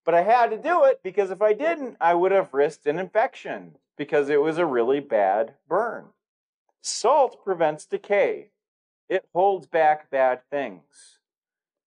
But 0.05 0.15
I 0.15 0.23
had 0.23 0.51
to 0.51 0.57
do 0.57 0.85
it 0.85 1.01
because 1.05 1.31
if 1.31 1.41
I 1.41 1.53
didn't, 1.53 1.97
I 2.01 2.15
would 2.15 2.33
have 2.33 2.53
risked 2.53 2.87
an 2.87 2.99
infection 2.99 3.77
because 3.97 4.29
it 4.29 4.41
was 4.41 4.59
a 4.59 4.67
really 4.67 4.99
bad 4.99 5.55
burn. 5.69 6.07
Salt 6.83 7.45
prevents 7.45 7.87
decay, 7.87 8.51
it 9.09 9.25
holds 9.33 9.67
back 9.67 10.11
bad 10.11 10.41
things. 10.51 11.19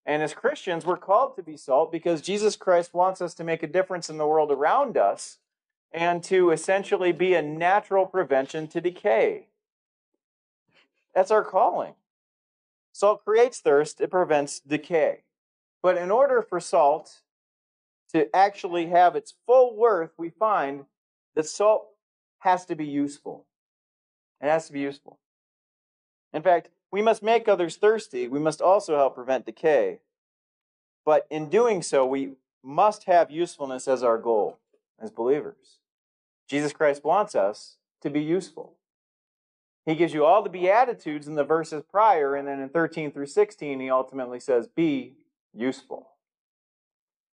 And 0.05 0.23
as 0.23 0.33
Christians, 0.33 0.85
we're 0.85 0.97
called 0.97 1.35
to 1.35 1.43
be 1.43 1.57
salt 1.57 1.91
because 1.91 2.21
Jesus 2.21 2.55
Christ 2.55 2.93
wants 2.93 3.21
us 3.21 3.33
to 3.35 3.43
make 3.43 3.61
a 3.61 3.67
difference 3.67 4.09
in 4.09 4.17
the 4.17 4.25
world 4.25 4.51
around 4.51 4.97
us 4.97 5.37
and 5.91 6.23
to 6.23 6.51
essentially 6.51 7.11
be 7.11 7.33
a 7.33 7.41
natural 7.41 8.05
prevention 8.05 8.67
to 8.67 8.81
decay. 8.81 9.47
That's 11.13 11.31
our 11.31 11.43
calling. 11.43 11.95
Salt 12.91 13.23
creates 13.23 13.59
thirst, 13.59 14.01
it 14.01 14.11
prevents 14.11 14.59
decay. 14.59 15.23
But 15.81 15.97
in 15.97 16.11
order 16.11 16.41
for 16.41 16.59
salt 16.59 17.21
to 18.11 18.33
actually 18.35 18.87
have 18.87 19.15
its 19.15 19.33
full 19.45 19.75
worth, 19.75 20.11
we 20.17 20.29
find 20.29 20.85
that 21.35 21.45
salt 21.45 21.87
has 22.39 22.65
to 22.65 22.75
be 22.75 22.85
useful. 22.85 23.45
It 24.41 24.47
has 24.47 24.67
to 24.67 24.73
be 24.73 24.79
useful. 24.79 25.19
In 26.33 26.41
fact, 26.41 26.69
we 26.91 27.01
must 27.01 27.23
make 27.23 27.47
others 27.47 27.75
thirsty. 27.75 28.27
We 28.27 28.39
must 28.39 28.61
also 28.61 28.95
help 28.95 29.15
prevent 29.15 29.45
decay. 29.45 29.99
But 31.05 31.27
in 31.29 31.49
doing 31.49 31.81
so, 31.81 32.05
we 32.05 32.33
must 32.63 33.05
have 33.05 33.31
usefulness 33.31 33.87
as 33.87 34.03
our 34.03 34.17
goal 34.17 34.59
as 34.99 35.11
believers. 35.11 35.78
Jesus 36.49 36.73
Christ 36.73 37.03
wants 37.03 37.35
us 37.35 37.77
to 38.01 38.09
be 38.09 38.21
useful. 38.21 38.73
He 39.85 39.95
gives 39.95 40.13
you 40.13 40.25
all 40.25 40.41
the 40.41 40.49
Beatitudes 40.49 41.27
in 41.27 41.35
the 41.35 41.43
verses 41.43 41.83
prior, 41.89 42.35
and 42.35 42.47
then 42.47 42.59
in 42.59 42.69
13 42.69 43.11
through 43.11 43.27
16, 43.27 43.79
he 43.79 43.89
ultimately 43.89 44.39
says, 44.39 44.67
Be 44.67 45.13
useful. 45.53 46.09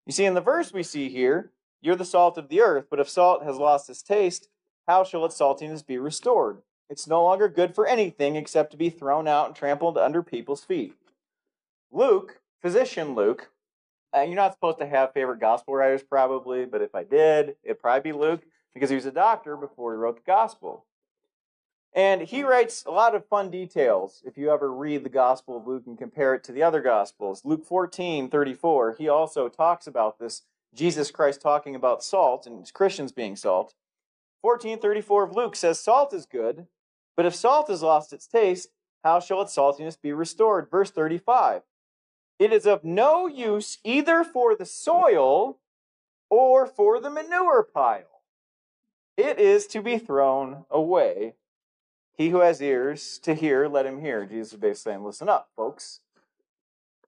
You 0.06 0.12
see, 0.12 0.24
in 0.24 0.34
the 0.34 0.40
verse 0.40 0.72
we 0.72 0.82
see 0.82 1.08
here, 1.08 1.50
you're 1.80 1.96
the 1.96 2.04
salt 2.04 2.38
of 2.38 2.48
the 2.48 2.60
earth, 2.60 2.86
but 2.90 3.00
if 3.00 3.08
salt 3.08 3.42
has 3.44 3.56
lost 3.56 3.90
its 3.90 4.02
taste, 4.02 4.48
how 4.86 5.02
shall 5.02 5.24
its 5.24 5.38
saltiness 5.38 5.84
be 5.84 5.98
restored? 5.98 6.62
It's 6.88 7.08
no 7.08 7.24
longer 7.24 7.48
good 7.48 7.74
for 7.74 7.86
anything 7.86 8.36
except 8.36 8.70
to 8.70 8.76
be 8.76 8.90
thrown 8.90 9.26
out 9.26 9.48
and 9.48 9.56
trampled 9.56 9.98
under 9.98 10.22
people's 10.22 10.64
feet. 10.64 10.94
Luke, 11.90 12.40
physician 12.62 13.14
Luke, 13.14 13.50
uh, 14.16 14.22
you're 14.22 14.36
not 14.36 14.52
supposed 14.52 14.78
to 14.78 14.86
have 14.86 15.12
favorite 15.12 15.40
gospel 15.40 15.74
writers 15.74 16.02
probably, 16.02 16.64
but 16.64 16.82
if 16.82 16.94
I 16.94 17.02
did, 17.02 17.56
it'd 17.64 17.80
probably 17.80 18.12
be 18.12 18.16
Luke 18.16 18.42
because 18.76 18.90
he 18.90 18.96
was 18.96 19.06
a 19.06 19.10
doctor 19.10 19.56
before 19.56 19.94
he 19.94 19.96
wrote 19.96 20.16
the 20.16 20.30
gospel. 20.30 20.84
And 21.94 22.20
he 22.20 22.42
hmm. 22.42 22.46
writes 22.46 22.84
a 22.84 22.90
lot 22.90 23.14
of 23.14 23.26
fun 23.26 23.50
details 23.50 24.22
if 24.26 24.36
you 24.36 24.50
ever 24.50 24.70
read 24.70 25.02
the 25.02 25.08
Gospel 25.08 25.56
of 25.56 25.66
Luke 25.66 25.84
and 25.86 25.96
compare 25.96 26.34
it 26.34 26.44
to 26.44 26.52
the 26.52 26.62
other 26.62 26.82
Gospels. 26.82 27.40
Luke 27.42 27.64
14 27.64 28.28
34, 28.28 28.96
he 28.98 29.08
also 29.08 29.48
talks 29.48 29.86
about 29.86 30.18
this 30.18 30.42
Jesus 30.74 31.10
Christ 31.10 31.40
talking 31.40 31.74
about 31.74 32.04
salt 32.04 32.46
and 32.46 32.70
Christians 32.74 33.12
being 33.12 33.34
salt. 33.34 33.72
1434 34.42 35.24
of 35.24 35.34
Luke 35.34 35.56
says, 35.56 35.80
Salt 35.80 36.12
is 36.12 36.26
good, 36.26 36.66
but 37.16 37.24
if 37.24 37.34
salt 37.34 37.68
has 37.68 37.82
lost 37.82 38.12
its 38.12 38.26
taste, 38.26 38.68
how 39.02 39.20
shall 39.20 39.40
its 39.40 39.56
saltiness 39.56 39.98
be 39.98 40.12
restored? 40.12 40.70
Verse 40.70 40.90
35 40.90 41.62
It 42.38 42.52
is 42.52 42.66
of 42.66 42.84
no 42.84 43.26
use 43.26 43.78
either 43.84 44.22
for 44.22 44.54
the 44.54 44.66
soil 44.66 45.60
or 46.28 46.66
for 46.66 47.00
the 47.00 47.08
manure 47.08 47.62
pile 47.62 48.15
it 49.16 49.38
is 49.38 49.66
to 49.68 49.82
be 49.82 49.98
thrown 49.98 50.64
away. 50.70 51.34
He 52.16 52.30
who 52.30 52.40
has 52.40 52.62
ears 52.62 53.18
to 53.24 53.34
hear, 53.34 53.68
let 53.68 53.86
him 53.86 54.00
hear. 54.00 54.24
Jesus 54.24 54.54
is 54.54 54.58
basically 54.58 54.92
saying, 54.92 55.04
listen 55.04 55.28
up, 55.28 55.50
folks. 55.54 56.00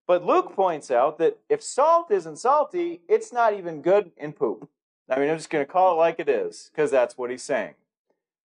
But 0.07 0.25
Luke 0.25 0.55
points 0.55 0.91
out 0.91 1.19
that 1.19 1.39
if 1.49 1.63
salt 1.63 2.11
isn't 2.11 2.39
salty, 2.39 3.03
it's 3.09 3.33
not 3.33 3.55
even 3.55 3.83
good 3.83 4.11
in 4.17 4.33
poop. 4.33 4.69
I 5.09 5.19
mean, 5.19 5.31
I'm 5.31 5.37
just 5.37 5.51
going 5.51 5.65
to 5.65 5.71
call 5.71 5.93
it 5.93 5.97
like 5.97 6.19
it 6.19 6.29
is, 6.29 6.71
because 6.73 6.91
that's 6.91 7.17
what 7.17 7.31
he's 7.31 7.43
saying. 7.43 7.75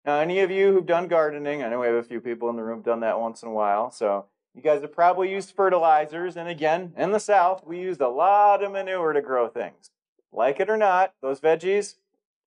Now, 0.05 0.19
any 0.19 0.39
of 0.39 0.51
you 0.51 0.71
who've 0.71 0.85
done 0.85 1.07
gardening, 1.07 1.63
I 1.63 1.69
know 1.69 1.79
we 1.79 1.87
have 1.87 1.95
a 1.95 2.03
few 2.03 2.21
people 2.21 2.49
in 2.49 2.55
the 2.55 2.63
room 2.63 2.81
done 2.81 2.99
that 3.01 3.19
once 3.19 3.41
in 3.41 3.49
a 3.49 3.53
while, 3.53 3.91
so 3.91 4.25
you 4.53 4.61
guys 4.61 4.81
have 4.81 4.93
probably 4.93 5.31
used 5.31 5.55
fertilizers, 5.55 6.37
and 6.37 6.47
again, 6.47 6.93
in 6.95 7.11
the 7.11 7.19
South, 7.19 7.65
we 7.65 7.79
used 7.79 7.99
a 7.99 8.07
lot 8.07 8.63
of 8.63 8.71
manure 8.71 9.11
to 9.11 9.21
grow 9.21 9.49
things. 9.49 9.89
Like 10.31 10.59
it 10.59 10.69
or 10.69 10.77
not, 10.77 11.13
those 11.21 11.41
veggies, 11.41 11.95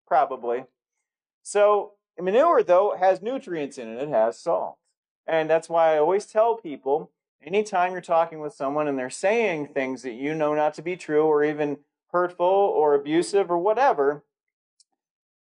probably. 0.06 0.64
So 1.48 1.92
manure, 2.20 2.62
though, 2.62 2.94
has 3.00 3.22
nutrients 3.22 3.78
in 3.78 3.88
it. 3.88 4.02
It 4.02 4.10
has 4.10 4.38
salt. 4.38 4.76
And 5.26 5.48
that's 5.48 5.70
why 5.70 5.94
I 5.94 5.98
always 5.98 6.26
tell 6.26 6.56
people 6.56 7.10
anytime 7.42 7.92
you're 7.92 8.02
talking 8.02 8.40
with 8.40 8.52
someone 8.52 8.86
and 8.86 8.98
they're 8.98 9.08
saying 9.08 9.68
things 9.68 10.02
that 10.02 10.12
you 10.12 10.34
know 10.34 10.54
not 10.54 10.74
to 10.74 10.82
be 10.82 10.94
true 10.94 11.24
or 11.24 11.42
even 11.42 11.78
hurtful 12.12 12.44
or 12.44 12.94
abusive 12.94 13.50
or 13.50 13.56
whatever, 13.56 14.24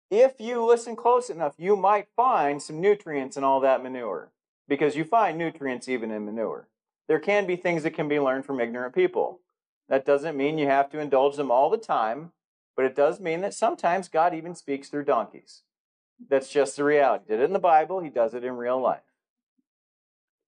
if 0.09 0.35
you 0.39 0.65
listen 0.65 0.95
close 0.95 1.29
enough, 1.29 1.55
you 1.59 1.75
might 1.75 2.07
find 2.15 2.63
some 2.63 2.81
nutrients 2.81 3.37
in 3.37 3.43
all 3.43 3.59
that 3.59 3.83
manure 3.83 4.31
because 4.69 4.95
you 4.95 5.03
find 5.03 5.37
nutrients 5.37 5.89
even 5.89 6.13
in 6.13 6.25
manure. 6.25 6.69
There 7.09 7.19
can 7.19 7.49
be 7.49 7.57
things 7.57 7.83
that 7.83 7.95
can 7.95 8.07
be 8.07 8.21
learned 8.21 8.47
from 8.47 8.61
ignorant 8.61 8.95
people. 8.95 9.41
That 9.89 10.07
doesn't 10.07 10.37
mean 10.37 10.57
you 10.57 10.69
have 10.69 10.89
to 10.91 11.01
indulge 11.01 11.35
them 11.35 11.51
all 11.51 11.69
the 11.69 11.77
time, 11.77 12.31
but 12.77 12.85
it 12.85 12.95
does 12.95 13.19
mean 13.19 13.41
that 13.41 13.55
sometimes 13.55 14.09
God 14.09 14.35
even 14.35 14.55
speaks 14.55 14.89
through 14.89 15.07
donkeys. 15.07 15.63
That's 16.29 16.51
just 16.51 16.77
the 16.77 16.85
reality. 16.85 17.25
He 17.29 17.35
did 17.35 17.41
it 17.41 17.45
in 17.45 17.53
the 17.53 17.59
Bible, 17.59 18.01
he 18.01 18.11
does 18.11 18.35
it 18.35 18.45
in 18.45 18.57
real 18.57 18.81
life. 18.81 19.01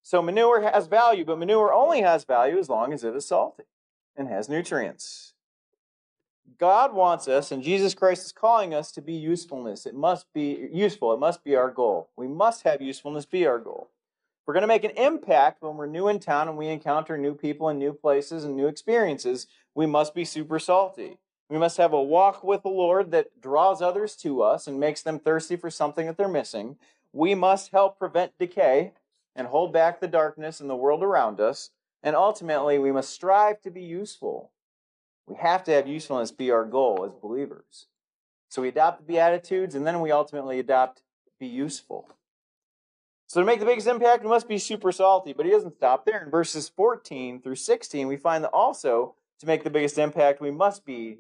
So 0.03 0.23
manure 0.23 0.63
has 0.63 0.87
value, 0.87 1.25
but 1.25 1.39
manure 1.39 1.73
only 1.73 2.01
has 2.01 2.25
value 2.25 2.59
as 2.59 2.69
long 2.69 2.93
as 2.93 3.05
it 3.05 3.15
is 3.15 3.27
salty 3.27 3.65
and 4.17 4.29
has 4.29 4.49
nutrients. 4.49 5.35
God 6.59 6.95
wants 6.95 7.29
us, 7.29 7.53
and 7.53 7.63
Jesus 7.63 7.95
Christ 7.95 8.25
is 8.25 8.33
calling 8.33 8.73
us 8.73 8.91
to 8.93 9.03
be 9.03 9.13
usefulness. 9.13 9.85
It 9.85 9.95
must 9.95 10.33
be 10.33 10.69
useful. 10.73 11.13
It 11.13 11.21
must 11.21 11.45
be 11.45 11.55
our 11.57 11.71
goal. 11.71 12.09
We 12.17 12.27
must 12.27 12.63
have 12.63 12.81
usefulness 12.81 13.27
be 13.27 13.47
our 13.47 13.59
goal. 13.59 13.91
We're 14.47 14.55
going 14.55 14.63
to 14.63 14.67
make 14.67 14.85
an 14.85 14.93
impact 14.93 15.61
when 15.61 15.77
we're 15.77 15.87
new 15.87 16.09
in 16.09 16.21
town 16.21 16.49
and 16.49 16.57
we 16.57 16.69
encounter 16.69 17.19
new 17.19 17.35
people 17.35 17.69
and 17.69 17.79
new 17.79 17.93
places 17.93 18.45
and 18.45 18.57
new 18.57 18.67
experiences. 18.67 19.47
We 19.75 19.85
must 19.85 20.15
be 20.15 20.25
super 20.25 20.59
salty. 20.59 21.19
We 21.51 21.59
must 21.59 21.79
have 21.79 21.93
a 21.93 22.03
walk 22.03 22.45
with 22.45 22.63
the 22.63 22.69
Lord 22.69 23.11
that 23.13 23.41
draws 23.41 23.81
others 23.81 24.15
to 24.17 24.43
us 24.43 24.67
and 24.67 24.79
makes 24.79 25.03
them 25.03 25.19
thirsty 25.19 25.57
for 25.57 25.71
something 25.71 26.07
that 26.07 26.17
they're 26.17 26.29
missing. 26.29 26.77
We 27.13 27.35
must 27.35 27.73
help 27.73 27.99
prevent 27.99 28.39
decay 28.39 28.93
and 29.35 29.47
hold 29.47 29.73
back 29.73 30.01
the 30.01 30.09
darkness 30.09 30.61
in 30.61 30.69
the 30.69 30.77
world 30.77 31.03
around 31.03 31.41
us. 31.41 31.71
And 32.03 32.15
ultimately, 32.15 32.79
we 32.79 32.93
must 32.93 33.11
strive 33.11 33.61
to 33.63 33.71
be 33.71 33.83
useful. 33.83 34.51
We 35.27 35.37
have 35.37 35.65
to 35.65 35.73
have 35.73 35.87
usefulness 35.87 36.31
be 36.33 36.51
our 36.51 36.65
goal 36.65 37.05
as 37.05 37.13
believers. 37.21 37.87
So 38.51 38.63
we 38.63 38.69
adopt 38.69 38.99
the 38.99 39.13
Beatitudes, 39.13 39.75
and 39.75 39.87
then 39.87 40.01
we 40.01 40.11
ultimately 40.11 40.59
adopt 40.59 41.03
be 41.39 41.47
useful. 41.47 42.09
So 43.27 43.41
to 43.41 43.47
make 43.47 43.61
the 43.61 43.67
biggest 43.67 43.87
impact, 43.87 44.23
we 44.23 44.31
must 44.31 44.49
be 44.49 44.59
super 44.59 44.91
salty. 44.91 45.33
But 45.33 45.47
he 45.47 45.53
doesn't 45.53 45.77
stop 45.77 46.05
there. 46.05 46.25
In 46.25 46.31
verses 46.31 46.69
14 46.69 47.41
through 47.43 47.57
16, 47.57 48.07
we 48.07 48.17
find 48.17 48.45
that 48.45 48.51
also 48.51 49.15
to 49.41 49.47
make 49.47 49.65
the 49.65 49.71
biggest 49.71 49.99
impact, 49.99 50.41
we 50.41 50.51
must 50.51 50.85
be 50.85 51.19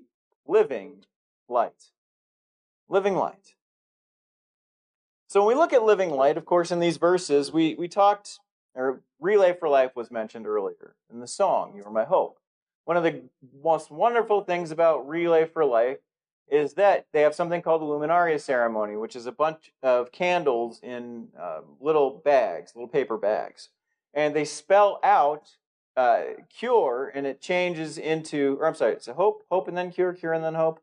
living 0.49 1.05
light. 1.49 1.90
Living 2.88 3.14
light. 3.14 3.55
So 5.28 5.45
when 5.45 5.55
we 5.55 5.61
look 5.61 5.75
at 5.75 5.83
living 5.85 6.11
light, 6.11 6.38
of 6.38 6.47
course, 6.47 6.71
in 6.71 6.81
these 6.81 6.97
verses, 6.97 7.52
we, 7.52 7.75
we 7.75 7.87
talked, 7.87 8.40
or 8.75 9.02
Relay 9.21 9.52
for 9.52 9.69
Life 9.69 9.95
was 9.95 10.11
mentioned 10.11 10.47
earlier 10.47 10.95
in 11.12 11.21
the 11.21 11.26
song, 11.26 11.75
You 11.76 11.85
Are 11.85 11.90
My 11.90 12.05
Hope. 12.05 12.38
One 12.87 12.97
of 12.97 13.02
the 13.02 13.23
most 13.62 13.90
wonderful 13.90 14.40
things 14.40 14.71
about 14.71 15.07
Relay 15.07 15.45
for 15.45 15.67
Life 15.67 15.99
is 16.50 16.73
that 16.75 17.07
they 17.12 17.21
have 17.21 17.35
something 17.35 17.61
called 17.61 17.83
the 17.83 17.87
luminaria 17.87 18.40
ceremony, 18.40 18.97
which 18.97 19.14
is 19.14 19.26
a 19.26 19.33
bunch 19.33 19.71
of 19.83 20.11
candles 20.12 20.81
in 20.83 21.28
uh, 21.38 21.61
little 21.78 22.23
bags, 22.25 22.73
little 22.75 22.88
paper 22.88 23.19
bags. 23.19 23.69
And 24.14 24.35
they 24.35 24.47
spell 24.47 24.99
out 25.05 25.50
uh, 25.99 26.23
cure, 26.49 27.11
and 27.12 27.26
it 27.26 27.40
changes 27.40 27.99
into, 27.99 28.57
or 28.61 28.69
I'm 28.69 28.76
sorry, 28.76 28.93
it's 28.93 29.09
a 29.09 29.14
hope, 29.14 29.43
hope 29.50 29.67
and 29.67 29.76
then 29.76 29.90
cure, 29.90 30.12
cure 30.12 30.33
and 30.33 30.45
then 30.45 30.55
hope. 30.55 30.81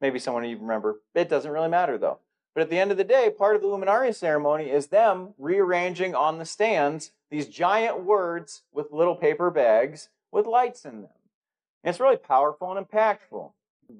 Maybe 0.00 0.18
someone 0.18 0.44
you 0.44 0.58
remember. 0.58 1.00
It 1.14 1.28
doesn't 1.28 1.52
really 1.52 1.68
matter 1.68 1.96
though. 1.96 2.18
But 2.52 2.62
at 2.62 2.70
the 2.70 2.80
end 2.80 2.90
of 2.90 2.96
the 2.96 3.04
day, 3.04 3.30
part 3.30 3.54
of 3.54 3.62
the 3.62 3.68
luminaria 3.68 4.12
ceremony 4.12 4.68
is 4.68 4.88
them 4.88 5.34
rearranging 5.38 6.16
on 6.16 6.38
the 6.38 6.44
stands 6.44 7.12
these 7.30 7.46
giant 7.46 8.02
words 8.02 8.62
with 8.72 8.90
little 8.90 9.14
paper 9.14 9.52
bags 9.52 10.08
with 10.32 10.46
lights 10.46 10.84
in 10.84 11.02
them. 11.02 11.10
And 11.84 11.90
it's 11.90 12.00
really 12.00 12.16
powerful 12.16 12.76
and 12.76 12.88
impactful 12.88 13.52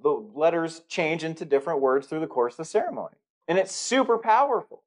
the 0.02 0.11
letters 0.11 0.83
change 0.88 1.23
into 1.23 1.45
different 1.45 1.80
words 1.80 2.09
through 2.09 2.21
the 2.21 2.26
course 2.26 2.54
of 2.54 2.59
the 2.59 2.64
ceremony. 2.64 3.16
And 3.47 3.57
it's 3.57 3.75
super 3.75 4.19
powerful 4.19 4.83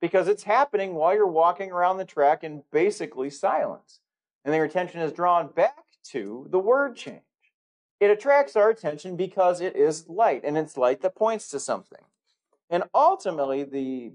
because 0.00 0.28
it's 0.28 0.42
happening 0.42 0.94
while 0.94 1.14
you're 1.14 1.26
walking 1.26 1.70
around 1.70 1.96
the 1.96 2.04
track 2.04 2.44
in 2.44 2.64
basically 2.70 3.30
silence. 3.30 4.00
And 4.46 4.54
their 4.54 4.64
attention 4.64 5.00
is 5.00 5.12
drawn 5.12 5.48
back 5.48 5.84
to 6.12 6.46
the 6.50 6.60
word 6.60 6.94
change. 6.94 7.20
It 7.98 8.12
attracts 8.12 8.54
our 8.54 8.70
attention 8.70 9.16
because 9.16 9.60
it 9.60 9.74
is 9.74 10.08
light, 10.08 10.42
and 10.44 10.56
it's 10.56 10.76
light 10.76 11.00
that 11.00 11.16
points 11.16 11.48
to 11.50 11.58
something. 11.58 12.04
And 12.70 12.84
ultimately, 12.94 13.64
the 13.64 14.12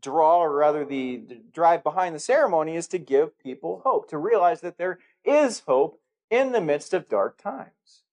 draw, 0.00 0.38
or 0.38 0.56
rather 0.56 0.86
the, 0.86 1.22
drive 1.52 1.84
behind 1.84 2.14
the 2.14 2.20
ceremony, 2.20 2.76
is 2.76 2.88
to 2.88 2.98
give 2.98 3.38
people 3.38 3.82
hope, 3.84 4.08
to 4.08 4.16
realize 4.16 4.62
that 4.62 4.78
there 4.78 5.00
is 5.22 5.60
hope 5.66 6.00
in 6.30 6.52
the 6.52 6.62
midst 6.62 6.94
of 6.94 7.08
dark 7.10 7.36
times. 7.36 8.04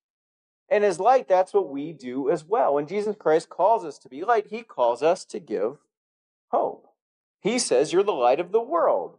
And 0.68 0.84
as 0.84 1.00
light, 1.00 1.26
that's 1.26 1.54
what 1.54 1.70
we 1.70 1.94
do 1.94 2.28
as 2.28 2.44
well. 2.44 2.74
When 2.74 2.86
Jesus 2.86 3.16
Christ 3.18 3.48
calls 3.48 3.82
us 3.82 3.96
to 4.00 4.10
be 4.10 4.24
light, 4.24 4.48
he 4.48 4.62
calls 4.62 5.02
us 5.02 5.24
to 5.26 5.38
give 5.38 5.78
hope. 6.48 6.86
He 7.40 7.58
says, 7.58 7.94
You're 7.94 8.02
the 8.02 8.12
light 8.12 8.40
of 8.40 8.52
the 8.52 8.60
world. 8.60 9.16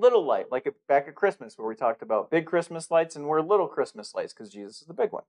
Little 0.00 0.24
light, 0.24 0.50
like 0.50 0.72
back 0.88 1.08
at 1.08 1.14
Christmas, 1.14 1.58
where 1.58 1.68
we 1.68 1.74
talked 1.74 2.02
about 2.02 2.30
big 2.30 2.46
Christmas 2.46 2.90
lights, 2.90 3.16
and 3.16 3.26
we're 3.26 3.40
little 3.42 3.68
Christmas 3.68 4.14
lights 4.14 4.32
because 4.32 4.50
Jesus 4.50 4.80
is 4.80 4.86
the 4.86 4.94
big 4.94 5.12
one. 5.12 5.24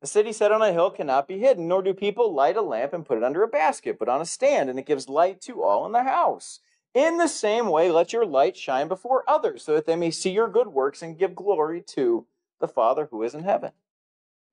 The 0.00 0.06
city 0.06 0.32
set 0.32 0.52
on 0.52 0.60
a 0.60 0.72
hill 0.72 0.90
cannot 0.90 1.26
be 1.26 1.38
hidden, 1.38 1.66
nor 1.66 1.82
do 1.82 1.94
people 1.94 2.34
light 2.34 2.56
a 2.56 2.62
lamp 2.62 2.92
and 2.92 3.06
put 3.06 3.16
it 3.16 3.24
under 3.24 3.42
a 3.42 3.48
basket, 3.48 3.98
but 3.98 4.08
on 4.08 4.20
a 4.20 4.26
stand, 4.26 4.68
and 4.68 4.78
it 4.78 4.86
gives 4.86 5.08
light 5.08 5.40
to 5.42 5.62
all 5.62 5.86
in 5.86 5.92
the 5.92 6.02
house. 6.02 6.60
In 6.92 7.16
the 7.16 7.26
same 7.26 7.68
way, 7.68 7.90
let 7.90 8.12
your 8.12 8.26
light 8.26 8.56
shine 8.56 8.86
before 8.86 9.24
others, 9.26 9.62
so 9.64 9.74
that 9.74 9.86
they 9.86 9.96
may 9.96 10.10
see 10.10 10.30
your 10.30 10.48
good 10.48 10.68
works 10.68 11.00
and 11.00 11.18
give 11.18 11.34
glory 11.34 11.80
to 11.88 12.26
the 12.60 12.68
Father 12.68 13.08
who 13.10 13.22
is 13.22 13.34
in 13.34 13.44
heaven 13.44 13.72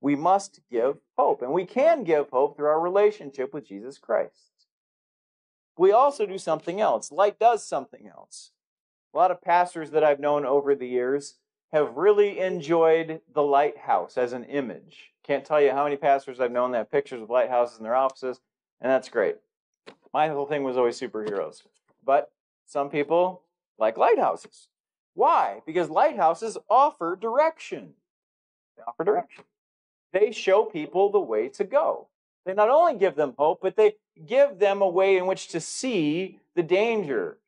we 0.02 0.16
must 0.16 0.60
give 0.70 0.98
hope. 1.16 1.40
And 1.40 1.52
we 1.52 1.64
can 1.64 2.04
give 2.04 2.28
hope 2.28 2.56
through 2.56 2.66
our 2.66 2.80
relationship 2.80 3.54
with 3.54 3.66
Jesus 3.66 3.96
Christ. 3.96 4.66
We 5.78 5.92
also 5.92 6.26
do 6.26 6.36
something 6.36 6.80
else. 6.80 7.10
Light 7.10 7.38
does 7.38 7.64
something 7.64 8.06
else. 8.06 8.50
A 9.12 9.18
lot 9.18 9.30
of 9.30 9.42
pastors 9.42 9.90
that 9.90 10.04
I've 10.04 10.20
known 10.20 10.46
over 10.46 10.74
the 10.74 10.88
years 10.88 11.34
have 11.72 11.96
really 11.96 12.38
enjoyed 12.38 13.20
the 13.32 13.42
lighthouse 13.42 14.16
as 14.16 14.32
an 14.32 14.44
image. 14.44 15.10
Can't 15.24 15.44
tell 15.44 15.60
you 15.60 15.70
how 15.72 15.84
many 15.84 15.96
pastors 15.96 16.40
I've 16.40 16.52
known 16.52 16.72
that 16.72 16.78
have 16.78 16.90
pictures 16.90 17.22
of 17.22 17.30
lighthouses 17.30 17.78
in 17.78 17.84
their 17.84 17.94
offices, 17.94 18.40
and 18.80 18.90
that's 18.90 19.08
great. 19.08 19.36
My 20.12 20.28
whole 20.28 20.46
thing 20.46 20.64
was 20.64 20.76
always 20.76 21.00
superheroes. 21.00 21.62
But 22.04 22.30
some 22.66 22.90
people 22.90 23.42
like 23.78 23.96
lighthouses. 23.96 24.68
Why? 25.14 25.62
Because 25.66 25.90
lighthouses 25.90 26.58
offer 26.68 27.16
direction. 27.20 27.94
They 28.76 28.82
offer 28.82 29.04
direction 29.04 29.44
they 30.12 30.30
show 30.30 30.64
people 30.64 31.10
the 31.10 31.20
way 31.20 31.48
to 31.48 31.64
go. 31.64 32.08
They 32.44 32.54
not 32.54 32.68
only 32.68 32.94
give 32.94 33.14
them 33.14 33.34
hope, 33.38 33.60
but 33.62 33.76
they 33.76 33.94
give 34.26 34.58
them 34.58 34.82
a 34.82 34.88
way 34.88 35.16
in 35.16 35.26
which 35.26 35.48
to 35.48 35.60
see 35.60 36.40
the 36.54 36.62
dangers 36.62 37.38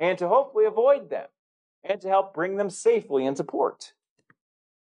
and 0.00 0.18
to 0.18 0.28
hopefully 0.28 0.64
avoid 0.64 1.10
them 1.10 1.26
and 1.84 2.00
to 2.00 2.08
help 2.08 2.34
bring 2.34 2.56
them 2.56 2.70
safely 2.70 3.24
into 3.24 3.44
port. 3.44 3.92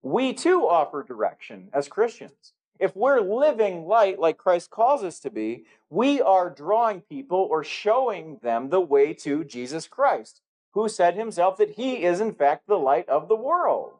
We 0.02 0.32
too 0.32 0.66
offer 0.68 1.02
direction 1.02 1.68
as 1.72 1.88
Christians. 1.88 2.52
If 2.78 2.94
we're 2.94 3.20
living 3.20 3.86
light 3.86 4.20
like 4.20 4.36
Christ 4.36 4.70
calls 4.70 5.02
us 5.02 5.18
to 5.20 5.30
be, 5.30 5.64
we 5.90 6.20
are 6.20 6.48
drawing 6.48 7.00
people 7.00 7.48
or 7.50 7.64
showing 7.64 8.38
them 8.42 8.70
the 8.70 8.80
way 8.80 9.12
to 9.14 9.42
Jesus 9.42 9.88
Christ, 9.88 10.40
who 10.72 10.88
said 10.88 11.16
himself 11.16 11.56
that 11.56 11.70
he 11.70 12.04
is, 12.04 12.20
in 12.20 12.32
fact, 12.32 12.68
the 12.68 12.78
light 12.78 13.08
of 13.08 13.28
the 13.28 13.36
world. 13.36 13.94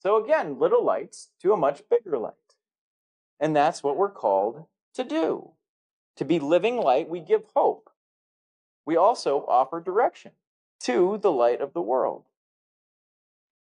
So 0.00 0.22
again, 0.22 0.58
little 0.58 0.84
lights 0.84 1.28
to 1.42 1.52
a 1.52 1.58
much 1.58 1.82
bigger 1.90 2.16
light. 2.16 2.32
And 3.38 3.54
that's 3.54 3.82
what 3.82 3.96
we're 3.96 4.10
called 4.10 4.64
to 4.94 5.04
do. 5.04 5.50
To 6.16 6.24
be 6.24 6.38
living 6.38 6.78
light, 6.78 7.08
we 7.08 7.20
give 7.20 7.42
hope. 7.54 7.90
We 8.86 8.96
also 8.96 9.44
offer 9.46 9.80
direction 9.80 10.32
to 10.84 11.18
the 11.20 11.32
light 11.32 11.60
of 11.60 11.72
the 11.72 11.82
world. 11.82 12.24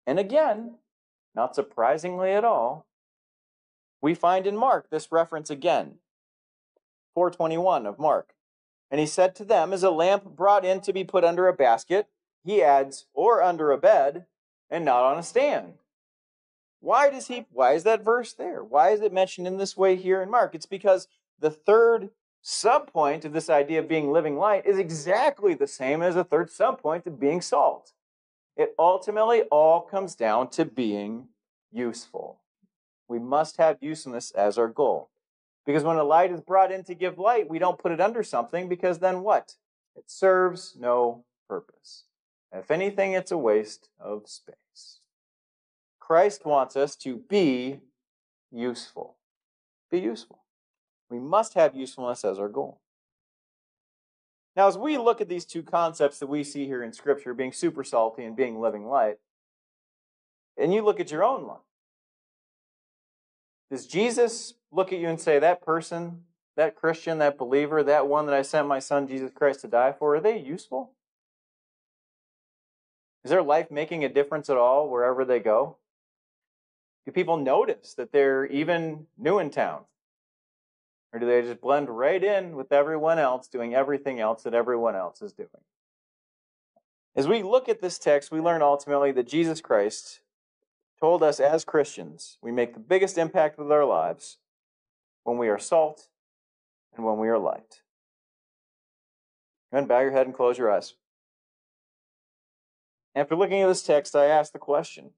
And 0.07 0.19
again, 0.19 0.77
not 1.35 1.55
surprisingly 1.55 2.33
at 2.33 2.45
all, 2.45 2.87
we 4.01 4.15
find 4.15 4.47
in 4.47 4.57
Mark 4.57 4.91
this 4.91 5.13
reference 5.13 5.51
again. 5.51 5.97
421 7.15 7.87
of 7.87 7.99
Mark. 7.99 8.35
And 8.91 9.01
he 9.01 9.07
said 9.07 9.35
to 9.37 9.45
them, 9.45 9.73
Is 9.73 9.83
a 9.83 9.91
lamp 9.91 10.25
brought 10.25 10.65
in 10.65 10.81
to 10.83 10.93
be 10.93 11.05
put 11.05 11.25
under 11.25 11.49
a 11.49 11.53
basket? 11.53 12.07
He 12.45 12.63
adds, 12.63 13.07
or 13.13 13.43
under 13.43 13.73
a 13.73 13.79
bed, 13.79 14.27
and 14.71 14.85
not 14.85 15.03
on 15.03 15.19
a 15.19 15.23
stand. 15.23 15.75
Why 16.81 17.11
does 17.11 17.27
he 17.27 17.47
why 17.51 17.73
is 17.73 17.83
that 17.85 18.05
verse 18.05 18.33
there? 18.33 18.63
Why 18.63 18.91
is 18.91 19.01
it 19.01 19.13
mentioned 19.13 19.47
in 19.47 19.59
this 19.59 19.77
way 19.77 19.97
here 19.97 20.23
in 20.23 20.31
Mark? 20.31 20.55
It's 20.55 20.67
because 20.67 21.09
the 21.39 21.51
third 21.51 22.11
subpoint 22.45 23.25
of 23.25 23.33
this 23.33 23.51
idea 23.51 23.81
of 23.81 23.89
being 23.89 24.13
living 24.13 24.39
light 24.39 24.67
is 24.67 24.79
exactly 24.79 25.55
the 25.55 25.67
same 25.67 26.03
as 26.03 26.15
the 26.15 26.25
third 26.25 26.51
subpoint 26.51 27.07
of 27.07 27.21
being 27.21 27.41
salt. 27.41 27.93
It 28.57 28.75
ultimately 28.79 29.43
all 29.43 29.81
comes 29.81 30.15
down 30.15 30.51
to 30.51 30.65
being 30.65 31.29
useful. 31.73 32.41
We 33.07 33.19
must 33.19 33.57
have 33.57 33.79
usefulness 33.81 34.31
as 34.33 34.59
our 34.59 34.69
goal. 34.69 35.11
Because 35.65 35.85
when 35.85 35.97
a 35.97 36.05
light 36.05 36.33
is 36.33 36.41
brought 36.41 36.73
in 36.73 36.83
to 36.85 36.95
give 36.95 37.19
light, 37.19 37.51
we 37.51 37.59
don't 37.59 37.79
put 37.79 37.93
it 37.93 38.01
under 38.01 38.23
something 38.23 38.69
because 38.69 38.99
then 38.99 39.23
what? 39.23 39.55
It 39.97 40.05
serves 40.11 40.75
no 40.79 41.25
purpose. 41.49 42.05
If 42.53 42.71
anything, 42.71 43.13
it's 43.13 43.31
a 43.31 43.39
waste 43.39 43.91
of 44.01 44.29
space. 44.29 45.01
Christ 46.01 46.47
wants 46.47 46.75
us 46.75 46.97
to 46.97 47.17
be 47.17 47.81
useful. 48.51 49.17
Be 49.91 50.01
useful. 50.01 50.38
We 51.11 51.19
must 51.19 51.55
have 51.55 51.75
usefulness 51.75 52.25
as 52.25 52.39
our 52.39 52.49
goal. 52.49 52.81
Now, 54.57 54.67
as 54.67 54.77
we 54.77 54.99
look 54.99 55.21
at 55.21 55.29
these 55.29 55.45
two 55.45 55.63
concepts 55.63 56.19
that 56.19 56.27
we 56.27 56.43
see 56.43 56.67
here 56.67 56.83
in 56.83 56.93
Scripture, 56.93 57.33
being 57.33 57.53
super 57.53 57.85
salty 57.85 58.25
and 58.25 58.37
being 58.37 58.61
living 58.61 58.87
light, 58.87 59.19
and 60.57 60.75
you 60.75 60.83
look 60.83 60.99
at 60.99 61.13
your 61.13 61.23
own 61.23 61.47
life, 61.47 61.59
does 63.71 63.87
Jesus 63.87 64.55
look 64.73 64.93
at 64.93 64.99
you 64.99 65.09
and 65.09 65.21
say, 65.21 65.39
that 65.39 65.63
person, 65.63 66.25
that 66.57 66.75
Christian, 66.75 67.19
that 67.19 67.39
believer, 67.39 67.83
that 67.85 68.09
one 68.09 68.27
that 68.27 68.35
I 68.35 68.43
sent 68.43 68.67
my 68.67 68.81
son 68.81 69.07
Jesus 69.07 69.31
Christ 69.33 69.61
to 69.61 69.69
die 69.69 69.93
for, 69.93 70.17
are 70.17 70.21
they 70.21 70.39
useful? 70.39 70.93
Is 73.25 73.31
their 73.31 73.43
life 73.43 73.71
making 73.71 74.05
a 74.05 74.09
difference 74.09 74.51
at 74.51 74.57
all 74.57 74.89
wherever 74.89 75.25
they 75.25 75.39
go? 75.39 75.77
Do 77.07 77.13
people 77.13 77.37
notice 77.37 77.95
that 77.95 78.11
they're 78.11 78.47
even 78.47 79.07
new 79.17 79.39
in 79.39 79.51
town? 79.51 79.83
Or 81.13 81.19
do 81.19 81.27
they 81.27 81.43
just 81.43 81.61
blend 81.61 81.89
right 81.89 82.23
in 82.23 82.55
with 82.55 82.73
everyone 82.73 83.19
else, 83.19 83.49
doing 83.49 83.75
everything 83.75 84.21
else 84.21 84.43
that 84.43 84.55
everyone 84.55 84.95
else 84.95 85.23
is 85.23 85.33
doing? 85.33 85.49
As 87.17 87.27
we 87.27 87.43
look 87.43 87.69
at 87.69 87.81
this 87.81 87.99
text, 87.99 88.31
we 88.31 88.41
learn 88.41 88.63
ultimately 88.63 89.11
that 89.13 89.27
Jesus 89.27 89.61
Christ 89.61 90.21
told 91.01 91.23
us 91.23 91.41
as 91.41 91.65
Christians 91.65 92.39
we 92.43 92.53
make 92.53 92.75
the 92.75 92.81
biggest 92.81 93.19
impact 93.19 93.59
with 93.59 93.73
our 93.73 93.85
lives 93.85 94.39
when 95.25 95.39
we 95.39 95.49
are 95.49 95.59
salt 95.59 96.09
and 96.95 97.05
when 97.05 97.19
we 97.19 97.29
are 97.29 97.39
light. 97.39 97.83
Go 99.71 99.79
ahead 99.79 99.89
bow 99.89 100.01
your 100.01 100.13
head 100.13 100.27
and 100.27 100.35
close 100.35 100.59
your 100.59 100.71
eyes. 100.71 100.95
After 103.15 103.37
looking 103.37 103.63
at 103.63 103.69
this 103.69 103.83
text, 103.83 104.15
I 104.15 104.27
ask 104.27 104.53
the 104.53 104.59
question 104.59 105.11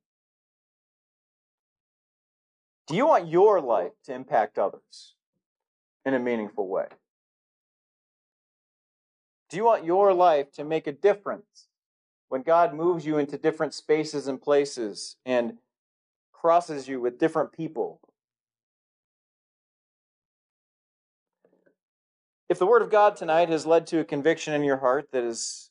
do 2.86 2.96
you 2.96 3.06
want 3.06 3.28
your 3.28 3.60
life 3.60 3.92
to 4.04 4.14
impact 4.14 4.58
others 4.58 5.14
in 6.04 6.14
a 6.14 6.18
meaningful 6.18 6.68
way? 6.68 6.86
Do 9.48 9.56
you 9.56 9.64
want 9.64 9.84
your 9.84 10.14
life 10.14 10.52
to 10.52 10.64
make 10.64 10.86
a 10.86 10.92
difference 10.92 11.66
when 12.28 12.42
God 12.42 12.72
moves 12.72 13.04
you 13.04 13.18
into 13.18 13.36
different 13.36 13.74
spaces 13.74 14.28
and 14.28 14.40
places 14.40 15.16
and 15.26 15.58
crosses 16.32 16.86
you 16.86 17.00
with 17.00 17.18
different 17.18 17.52
people? 17.52 18.00
If 22.48 22.58
the 22.58 22.66
Word 22.66 22.82
of 22.82 22.90
God 22.90 23.16
tonight 23.16 23.48
has 23.48 23.66
led 23.66 23.86
to 23.88 24.00
a 24.00 24.04
conviction 24.04 24.54
in 24.54 24.64
your 24.64 24.78
heart 24.78 25.10
that 25.12 25.24
has 25.24 25.70